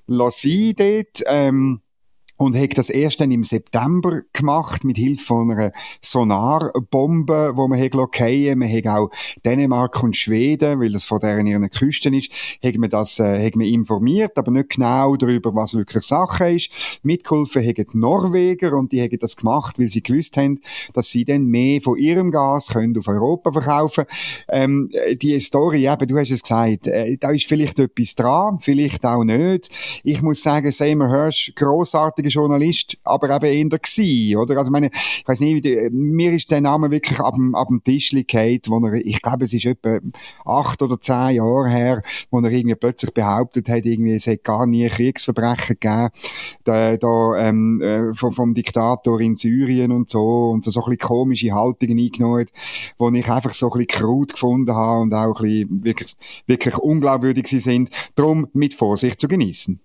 lassen 0.08 0.74
dort. 0.76 1.24
Ähm, 1.28 1.82
und 2.44 2.58
hat 2.58 2.78
das 2.78 2.90
erst 2.90 3.22
dann 3.22 3.32
im 3.32 3.44
September 3.44 4.22
gemacht 4.34 4.84
mit 4.84 4.98
Hilfe 4.98 5.24
von 5.24 5.52
einer 5.52 5.72
Sonarbombe, 6.02 7.54
wo 7.56 7.68
man 7.68 7.80
hat 7.80 7.94
fallen. 8.44 8.60
Man 8.60 8.72
hat 8.72 8.88
auch 8.88 9.10
Dänemark 9.46 10.02
und 10.04 10.16
Schweden, 10.16 10.80
weil 10.80 10.92
das 10.92 11.06
von 11.06 11.20
deren 11.20 11.48
ihren 11.48 11.70
Küsten 11.70 12.14
ist, 12.14 12.32
hat 12.64 12.76
man 12.76 12.90
das 12.90 13.20
äh, 13.20 13.46
hat 13.46 13.56
man 13.56 13.68
informiert, 13.68 14.38
aber 14.38 14.52
nicht 14.52 14.72
genau 14.72 15.16
darüber, 15.16 15.56
was 15.56 15.76
wirklich 15.76 16.04
Sache 16.04 16.52
ist. 16.52 16.70
Mitgeholfen 17.04 17.62
haben 17.62 17.86
die 17.92 17.98
Norweger 17.98 18.74
und 18.74 18.92
die 18.92 19.02
haben 19.02 19.18
das 19.20 19.36
gemacht, 19.36 19.80
weil 19.80 19.90
sie 19.90 20.04
gewusst 20.04 20.38
haben, 20.38 20.60
dass 20.94 21.10
sie 21.10 21.26
dann 21.26 21.46
mehr 21.46 21.82
von 21.82 21.98
ihrem 21.98 22.32
Gas 22.32 22.70
können 22.70 22.98
auf 22.98 23.08
Europa 23.08 23.52
verkaufen. 23.52 24.06
Ähm, 24.50 24.90
die 25.22 25.40
Story, 25.40 25.88
eben, 25.88 26.08
du 26.08 26.18
hast 26.18 26.32
es 26.32 26.42
gesagt, 26.42 26.88
äh, 26.88 27.18
da 27.18 27.32
ist 27.32 27.48
vielleicht 27.48 27.80
etwas 27.80 28.16
dran, 28.16 28.60
vielleicht 28.60 29.06
auch 29.06 29.24
nicht. 29.24 29.70
Ich 30.04 30.22
muss 30.22 30.42
sagen, 30.42 30.72
Seymour 30.72 31.10
Hirsch, 31.10 31.54
grossartiger 31.56 32.30
Journalist, 32.34 32.98
aber 33.04 33.30
eben 33.36 33.72
eher 33.72 33.80
gewesen, 33.80 34.38
oder? 34.38 34.58
Also, 34.58 34.72
meine, 34.72 34.90
ich 34.94 35.28
weiß 35.28 35.40
nicht, 35.40 35.66
mir 35.92 36.34
ist 36.34 36.52
der 36.52 36.62
Name 36.62 36.92
wirklich 36.92 37.20
ab 37.20 37.36
dem, 37.36 37.56
ab 37.56 37.68
dem 37.68 37.84
Tisch 37.84 38.12
geht, 38.28 38.70
wo 38.70 38.86
er, 38.86 38.94
ich 38.94 39.22
glaube, 39.22 39.46
es 39.46 39.54
ist 39.54 39.66
etwa 39.66 40.00
acht 40.46 40.82
oder 40.82 41.00
zehn 41.00 41.36
Jahre 41.36 41.70
her, 41.70 42.04
wo 42.32 42.40
er 42.40 42.52
irgendwie 42.52 42.76
plötzlich 42.76 43.14
behauptet 43.14 43.70
hat, 43.70 43.86
irgendwie, 43.86 44.14
es 44.14 44.28
hätte 44.28 44.44
gar 44.44 44.66
nie 44.66 44.88
Kriegsverbrechen 44.88 45.78
gegeben, 45.80 46.10
da, 46.64 46.98
da 46.98 47.38
ähm, 47.38 47.82
äh, 47.82 48.14
vom, 48.16 48.34
vom 48.34 48.54
Diktator 48.54 49.20
in 49.22 49.36
Syrien 49.36 49.92
und 49.92 50.10
so, 50.10 50.50
und 50.50 50.64
so, 50.64 50.72
so 50.72 50.82
ein 50.82 50.92
bisschen 50.92 51.08
komische 51.08 51.52
Haltungen 51.54 51.98
eingenommen 51.98 52.42
hat, 52.42 52.50
wo 52.98 53.10
ich 53.10 53.30
einfach 53.30 53.54
so 53.54 53.72
ein 53.72 53.80
bisschen 53.86 54.02
krut 54.02 54.34
gefunden 54.34 54.74
habe 54.74 55.02
und 55.02 55.14
auch 55.14 55.40
ein 55.40 55.44
bisschen 55.44 55.84
wirklich, 55.84 56.16
wirklich 56.48 56.78
unglaubwürdig 56.78 57.48
sie 57.48 57.60
sind. 57.60 57.90
Darum 58.16 58.48
mit 58.54 58.74
Vorsicht 58.74 59.20
zu 59.20 59.28
genießen. 59.28 59.80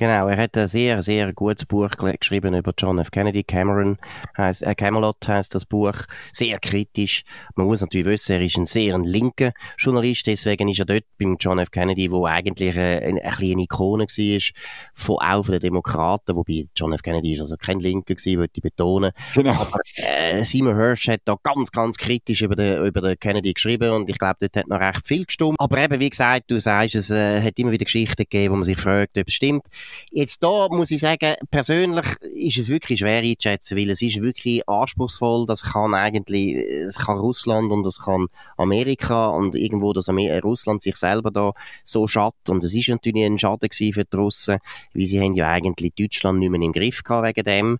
Genau, 0.00 0.28
er 0.28 0.38
hat 0.38 0.56
ein 0.56 0.66
sehr, 0.66 1.02
sehr 1.02 1.30
gutes 1.34 1.66
Buch 1.66 1.90
geschrieben 1.90 2.54
über 2.54 2.72
John 2.78 2.98
F. 3.00 3.10
Kennedy. 3.10 3.44
Cameron 3.44 3.98
heißt, 4.38 4.62
äh, 4.62 4.74
Camelot 4.74 5.28
heißt 5.28 5.54
das 5.54 5.66
Buch. 5.66 5.92
Sehr 6.32 6.58
kritisch. 6.58 7.22
Man 7.54 7.66
muss 7.66 7.82
natürlich 7.82 8.06
wissen, 8.06 8.32
er 8.32 8.40
ist 8.40 8.56
ein 8.56 8.64
sehr 8.64 8.94
ein 8.94 9.04
linker 9.04 9.52
Journalist. 9.76 10.26
Deswegen 10.26 10.70
ist 10.70 10.78
er 10.78 10.86
dort 10.86 11.04
beim 11.18 11.36
John 11.38 11.58
F. 11.58 11.70
Kennedy, 11.70 12.10
wo 12.10 12.24
eigentlich 12.24 12.78
eine, 12.78 13.02
eine, 13.02 13.22
eine 13.22 13.30
kleine 13.30 13.62
Ikone 13.64 14.04
war, 14.04 14.40
von, 14.94 15.16
auch 15.18 15.44
von 15.44 15.52
den 15.52 15.60
Demokraten. 15.60 16.34
Wobei 16.34 16.64
John 16.74 16.94
F. 16.94 17.02
Kennedy 17.02 17.34
ist 17.34 17.42
also 17.42 17.58
kein 17.58 17.78
Linker 17.78 18.14
gewesen, 18.14 18.38
würde 18.38 18.52
ich 18.54 18.62
betonen. 18.62 19.12
Genau. 19.34 19.50
Aber, 19.50 19.80
äh, 19.96 20.42
Simon 20.44 20.76
Hirsch 20.76 21.08
hat 21.08 21.20
da 21.26 21.36
ganz, 21.42 21.72
ganz 21.72 21.98
kritisch 21.98 22.40
über 22.40 22.56
den, 22.56 22.86
über 22.86 23.02
den 23.02 23.18
Kennedy 23.18 23.52
geschrieben 23.52 23.90
und 23.90 24.08
ich 24.08 24.18
glaube, 24.18 24.36
dort 24.40 24.56
hat 24.56 24.66
noch 24.66 24.80
recht 24.80 25.06
viel 25.06 25.26
gestimmt. 25.26 25.56
Aber 25.58 25.76
eben, 25.76 26.00
wie 26.00 26.08
gesagt, 26.08 26.50
du 26.50 26.58
sagst, 26.58 26.94
es 26.94 27.10
äh, 27.10 27.42
hat 27.42 27.58
immer 27.58 27.72
wieder 27.72 27.84
Geschichten 27.84 28.16
gegeben, 28.16 28.52
wo 28.52 28.56
man 28.56 28.64
sich 28.64 28.80
fragt, 28.80 29.18
ob 29.18 29.28
es 29.28 29.34
stimmt. 29.34 29.66
Jetzt 30.10 30.42
da 30.42 30.68
muss 30.70 30.90
ich 30.90 31.00
sagen, 31.00 31.34
persönlich 31.50 32.06
ist 32.32 32.58
es 32.58 32.68
wirklich 32.68 33.00
schwer 33.00 33.22
einzuschätzen, 33.22 33.76
weil 33.76 33.90
es 33.90 34.02
ist 34.02 34.20
wirklich 34.20 34.68
anspruchsvoll. 34.68 35.46
Das 35.46 35.62
kann 35.62 35.94
eigentlich, 35.94 36.56
es 36.56 36.98
kann 36.98 37.18
Russland 37.18 37.70
und 37.72 37.86
es 37.86 38.00
kann 38.00 38.28
Amerika 38.56 39.28
und 39.28 39.54
irgendwo, 39.54 39.92
dass 39.92 40.08
Amer 40.08 40.40
Russland 40.40 40.82
sich 40.82 40.96
selber 40.96 41.30
da 41.30 41.52
so 41.84 42.06
schadet. 42.06 42.48
Und 42.48 42.64
es 42.64 42.74
ist 42.74 42.88
natürlich 42.88 43.24
ein 43.24 43.38
Schaden 43.38 43.70
für 43.70 44.04
die 44.04 44.16
Russen, 44.16 44.58
weil 44.94 45.06
sie 45.06 45.20
haben 45.20 45.34
ja 45.34 45.48
eigentlich 45.48 45.92
Deutschland 45.94 46.38
nicht 46.38 46.50
mehr 46.50 46.60
im 46.60 46.72
Griff 46.72 47.02
gehabt 47.02 47.26
wegen 47.26 47.44
dem. 47.44 47.78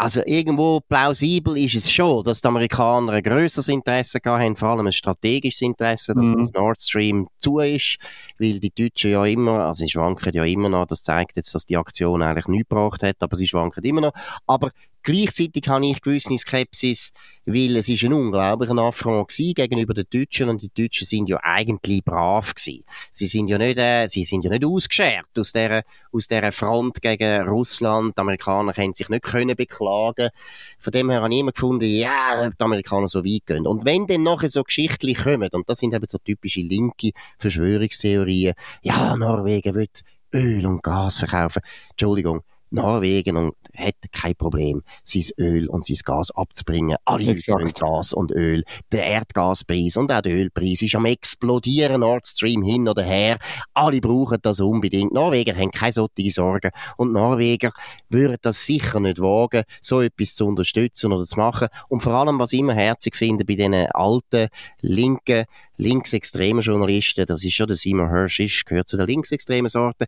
Also 0.00 0.22
irgendwo 0.24 0.80
plausibel 0.80 1.58
ist 1.58 1.74
es 1.74 1.92
schon, 1.92 2.24
dass 2.24 2.40
die 2.40 2.48
Amerikaner 2.48 3.12
ein 3.12 3.22
grösseres 3.22 3.68
Interesse 3.68 4.18
haben, 4.24 4.56
vor 4.56 4.70
allem 4.70 4.86
ein 4.86 4.92
strategisches 4.94 5.60
Interesse, 5.60 6.14
dass 6.14 6.24
mhm. 6.24 6.38
das 6.38 6.52
Nord 6.54 6.80
Stream 6.80 7.28
zu 7.38 7.58
ist, 7.58 7.98
weil 8.38 8.60
die 8.60 8.70
Deutschen 8.70 9.10
ja 9.10 9.26
immer, 9.26 9.66
also 9.66 9.84
sie 9.84 9.90
schwanken 9.90 10.32
ja 10.32 10.42
immer 10.46 10.70
noch, 10.70 10.86
das 10.86 11.02
zeigt 11.02 11.36
jetzt, 11.36 11.54
dass 11.54 11.66
die 11.66 11.76
Aktion 11.76 12.22
eigentlich 12.22 12.48
nichts 12.48 12.70
gebracht 12.70 13.02
hat, 13.02 13.16
aber 13.20 13.36
sie 13.36 13.46
schwanken 13.46 13.84
immer 13.84 14.00
noch. 14.00 14.14
Aber 14.46 14.70
Gleichzeitig 15.02 15.66
habe 15.68 15.86
ich 15.86 16.02
gewisse 16.02 16.36
Skepsis, 16.36 17.12
weil 17.46 17.76
es 17.76 17.88
ist 17.88 18.02
ein 18.02 18.12
unglaublicher 18.12 18.76
Affront 18.76 19.34
gegenüber 19.34 19.94
den 19.94 20.06
Deutschen 20.10 20.48
und 20.48 20.62
die 20.62 20.70
Deutschen 20.74 21.06
sind 21.06 21.28
ja 21.28 21.38
eigentlich 21.42 22.04
brav 22.04 22.54
gewesen. 22.54 22.84
Sie 23.10 23.26
sind 23.26 23.48
ja 23.48 23.56
nicht, 23.56 23.78
äh, 23.78 24.06
sie 24.08 24.24
sind 24.24 24.44
ja 24.44 24.50
nicht 24.50 24.64
ausgeschert 24.64 25.26
aus 25.38 25.52
der, 25.52 25.84
aus 26.12 26.26
der 26.28 26.52
Front 26.52 27.00
gegen 27.00 27.48
Russland. 27.48 28.16
Die 28.16 28.20
Amerikaner 28.20 28.72
können 28.74 28.94
sich 28.94 29.08
nicht 29.08 29.22
können 29.22 29.56
beklagen. 29.56 30.30
Von 30.78 30.92
dem 30.92 31.10
her 31.10 31.22
habe 31.22 31.32
ich 31.32 31.40
immer 31.40 31.52
gefunden, 31.52 31.86
ja, 31.86 32.50
die 32.50 32.62
Amerikaner 32.64 33.08
so 33.08 33.24
weit 33.24 33.46
gehen. 33.46 33.66
Und 33.66 33.84
wenn 33.84 34.06
dann 34.06 34.22
nachher 34.22 34.50
so 34.50 34.62
Geschichten 34.62 35.14
kommen, 35.14 35.48
und 35.52 35.68
das 35.68 35.78
sind 35.78 35.94
eben 35.94 36.06
so 36.06 36.18
typische 36.18 36.60
linke 36.60 37.12
Verschwörungstheorien, 37.38 38.54
ja, 38.82 39.16
Norwegen 39.16 39.74
wird 39.74 40.02
Öl 40.32 40.66
und 40.66 40.82
Gas 40.82 41.18
verkaufen. 41.18 41.62
Entschuldigung, 41.90 42.42
Norwegen 42.70 43.36
und 43.36 43.54
hat 43.74 43.94
kein 44.12 44.34
Problem, 44.34 44.82
sein 45.04 45.24
Öl 45.38 45.68
und 45.68 45.84
sein 45.84 45.96
Gas 46.04 46.30
abzubringen. 46.30 46.96
Alle 47.04 47.26
wollen 47.26 47.72
Gas 47.72 48.12
und 48.12 48.30
Öl. 48.30 48.64
Der 48.92 49.04
Erdgaspreis 49.04 49.96
und 49.96 50.12
auch 50.12 50.20
der 50.20 50.32
Ölpreis 50.32 50.82
ist 50.82 50.94
am 50.94 51.06
explodieren, 51.06 52.00
Nord 52.00 52.26
Stream 52.26 52.62
hin 52.62 52.88
oder 52.88 53.02
her. 53.02 53.38
Alle 53.74 54.00
brauchen 54.00 54.38
das 54.42 54.60
unbedingt. 54.60 55.12
Norweger 55.12 55.54
haben 55.56 55.70
keine 55.70 55.92
solche 55.92 56.30
Sorgen 56.30 56.70
und 56.96 57.12
Norweger 57.12 57.72
würden 58.08 58.38
das 58.42 58.64
sicher 58.64 59.00
nicht 59.00 59.20
wagen, 59.20 59.64
so 59.80 60.00
etwas 60.00 60.34
zu 60.34 60.46
unterstützen 60.46 61.12
oder 61.12 61.26
zu 61.26 61.36
machen. 61.36 61.68
Und 61.88 62.02
vor 62.02 62.12
allem, 62.12 62.38
was 62.38 62.52
ich 62.52 62.60
immer 62.60 62.74
herzig 62.74 63.16
finde 63.16 63.44
bei 63.44 63.54
diesen 63.54 63.74
alten, 63.74 64.48
linken 64.80 65.44
linksextremen 65.80 66.62
Journalisten, 66.62 67.26
das 67.26 67.44
ist 67.44 67.54
schon 67.54 67.66
der 67.66 67.76
Simon 67.76 68.10
Hirsch 68.10 68.40
ist, 68.40 68.66
gehört 68.66 68.88
zu 68.88 68.96
der 68.96 69.06
linksextremen 69.06 69.68
Sorte, 69.68 70.06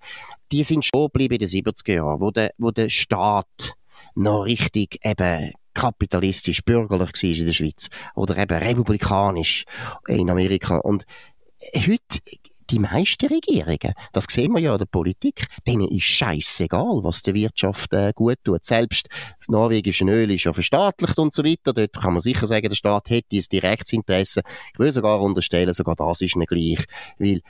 die 0.51 0.63
sind 0.65 0.85
schon 0.85 1.07
geblieben 1.07 1.35
in 1.35 1.41
den 1.41 1.49
70er 1.49 1.95
Jahren, 1.95 2.21
wo 2.21 2.31
der, 2.31 2.53
wo 2.59 2.71
der 2.71 2.89
Staat 2.89 3.75
noch 4.15 4.43
richtig 4.45 4.99
eben 5.05 5.53
kapitalistisch, 5.75 6.63
bürgerlich 6.63 7.11
war 7.11 7.31
in 7.31 7.47
der 7.47 7.53
Schweiz 7.53 7.89
oder 8.15 8.37
eben 8.37 8.59
republikanisch 8.59 9.65
in 10.07 10.29
Amerika. 10.29 10.77
Und 10.77 11.05
heute 11.75 12.21
die 12.71 12.79
meisten 12.79 13.27
Regierungen, 13.27 13.95
das 14.13 14.25
sehen 14.29 14.53
wir 14.53 14.61
ja 14.61 14.73
in 14.73 14.79
der 14.79 14.87
Politik, 14.87 15.47
denen 15.67 15.89
ist 15.89 16.05
scheißegal, 16.05 17.01
was 17.03 17.23
der 17.23 17.35
Wirtschaft 17.35 17.93
äh, 17.93 18.13
gut 18.15 18.39
tut. 18.45 18.65
Selbst 18.65 19.09
das 19.39 19.49
norwegische 19.49 20.05
Öl 20.05 20.31
ist 20.31 20.45
ja 20.45 20.53
verstaatlicht 20.53 21.19
und 21.19 21.33
so 21.33 21.45
weiter. 21.45 21.73
Dort 21.73 21.93
kann 21.95 22.13
man 22.13 22.23
sicher 22.23 22.47
sagen, 22.47 22.69
der 22.69 22.77
Staat 22.77 23.11
hätte 23.11 23.37
ein 23.37 23.45
direktes 23.51 23.93
Interesse. 23.93 24.43
Ich 24.73 24.79
würde 24.79 24.93
sogar 24.93 25.21
unterstellen, 25.21 25.73
sogar 25.73 25.97
das 25.97 26.21
ist 26.21 26.37
nicht 26.37 26.49
gleich. 26.49 26.85
Weil 27.19 27.41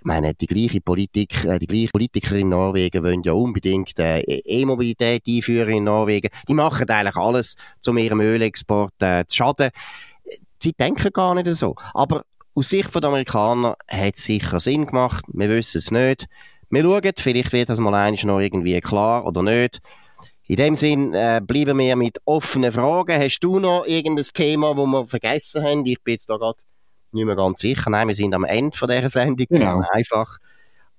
ich 0.00 0.04
meine, 0.04 0.32
die 0.32 0.46
gleiche 0.46 0.80
Politik, 0.80 1.44
äh, 1.44 1.58
die 1.58 1.66
gleiche 1.66 1.90
Politiker 1.90 2.36
in 2.36 2.48
Norwegen 2.48 3.04
wollen 3.04 3.22
ja 3.22 3.32
unbedingt 3.32 3.98
äh, 3.98 4.20
E-Mobilität 4.20 5.24
einführen 5.28 5.74
in 5.74 5.84
Norwegen. 5.84 6.30
Die 6.48 6.54
machen 6.54 6.88
eigentlich 6.88 7.16
alles, 7.16 7.56
um 7.86 7.98
ihrem 7.98 8.20
Ölexport 8.20 8.94
äh, 9.00 9.24
zu 9.26 9.36
schaden. 9.36 9.70
Sie 10.62 10.72
denken 10.72 11.10
gar 11.12 11.34
nicht 11.34 11.54
so. 11.54 11.74
Aber 11.92 12.24
aus 12.54 12.68
Sicht 12.68 12.94
der 12.94 13.04
Amerikaner 13.04 13.76
hat 13.88 14.16
es 14.16 14.24
sicher 14.24 14.60
Sinn 14.60 14.86
gemacht. 14.86 15.24
Wir 15.28 15.48
wissen 15.48 15.78
es 15.78 15.90
nicht. 15.90 16.26
Wir 16.68 16.82
schauen, 16.82 17.12
vielleicht 17.16 17.52
wird 17.52 17.68
das 17.68 17.80
mal 17.80 17.94
eines 17.94 18.24
noch 18.24 18.40
irgendwie 18.40 18.80
klar 18.80 19.26
oder 19.26 19.42
nicht. 19.42 19.80
In 20.46 20.56
dem 20.56 20.76
Sinn 20.76 21.14
äh, 21.14 21.40
bleiben 21.44 21.78
wir 21.78 21.96
mit 21.96 22.18
offenen 22.24 22.72
Fragen. 22.72 23.20
Hast 23.20 23.40
du 23.40 23.60
noch 23.60 23.86
irgendein 23.86 24.26
Thema, 24.34 24.74
das 24.74 24.86
wir 24.86 25.06
vergessen 25.06 25.62
haben? 25.62 25.86
Ich 25.86 26.02
bin 26.02 26.12
jetzt 26.12 26.28
da 26.28 26.36
gerade 26.36 26.58
nicht 27.12 27.24
mehr 27.24 27.36
ganz 27.36 27.60
sicher. 27.60 27.88
Nein, 27.90 28.08
wir 28.08 28.14
sind 28.14 28.34
am 28.34 28.44
Ende 28.44 28.76
von 28.76 28.88
dieser 28.88 29.08
Sendung. 29.08 29.46
Genau. 29.48 29.82
Einfach 29.92 30.38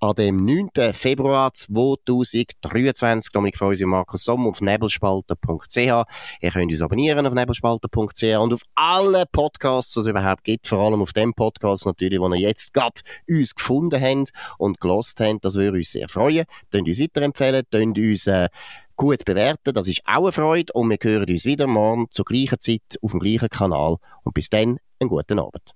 an 0.02 0.16
dem 0.16 0.44
9. 0.44 0.94
Februar 0.94 1.54
2023. 1.54 3.32
Dominik 3.32 3.58
Freusi 3.58 3.84
und 3.84 3.92
Markus 3.92 4.24
Somm 4.24 4.48
auf 4.48 4.60
nebelspalter.ch. 4.60 5.78
Ihr 5.78 6.52
könnt 6.52 6.72
uns 6.72 6.82
abonnieren 6.82 7.28
auf 7.28 7.34
nebelspalter.ch 7.36 8.24
und 8.40 8.54
auf 8.54 8.62
alle 8.74 9.26
Podcasts, 9.32 9.94
die 9.94 10.00
es 10.00 10.08
überhaupt 10.08 10.44
gibt. 10.44 10.68
Vor 10.68 10.80
allem 10.80 11.04
auf 11.04 11.14
dem 11.14 11.36
Podcast 11.36 11.86
natürlich, 11.86 12.20
wo 12.20 12.28
ihr 12.34 12.40
jetzt 12.40 12.74
gerade 12.74 13.02
uns 13.30 13.54
gefunden 13.54 14.02
habt 14.02 14.32
und 14.58 14.82
gelost 14.82 15.20
habt. 15.20 15.46
Das 15.46 15.54
würde 15.54 15.78
uns 15.78 15.92
sehr 15.92 16.10
freuen. 16.10 16.46
Könnt 16.72 16.88
uns 16.88 17.00
weiterempfehlen, 17.00 17.64
könnt 17.70 18.00
uns 18.00 18.26
äh, 18.26 18.50
gut 18.96 19.24
bewerten. 19.24 19.72
Das 19.72 19.88
ist 19.88 20.02
auch 20.06 20.24
eine 20.24 20.32
Freude. 20.32 20.74
Und 20.74 20.90
wir 20.90 20.98
hören 21.00 21.30
uns 21.30 21.46
wieder 21.46 21.68
morgen 21.68 22.08
zur 22.10 22.26
gleichen 22.26 22.60
Zeit 22.60 22.98
auf 23.04 23.12
dem 23.12 23.20
gleichen 23.20 23.50
Kanal. 23.50 23.98
Und 24.24 24.34
bis 24.34 24.50
dann, 24.50 24.80
einen 25.00 25.10
guten 25.10 25.38
Abend. 25.38 25.76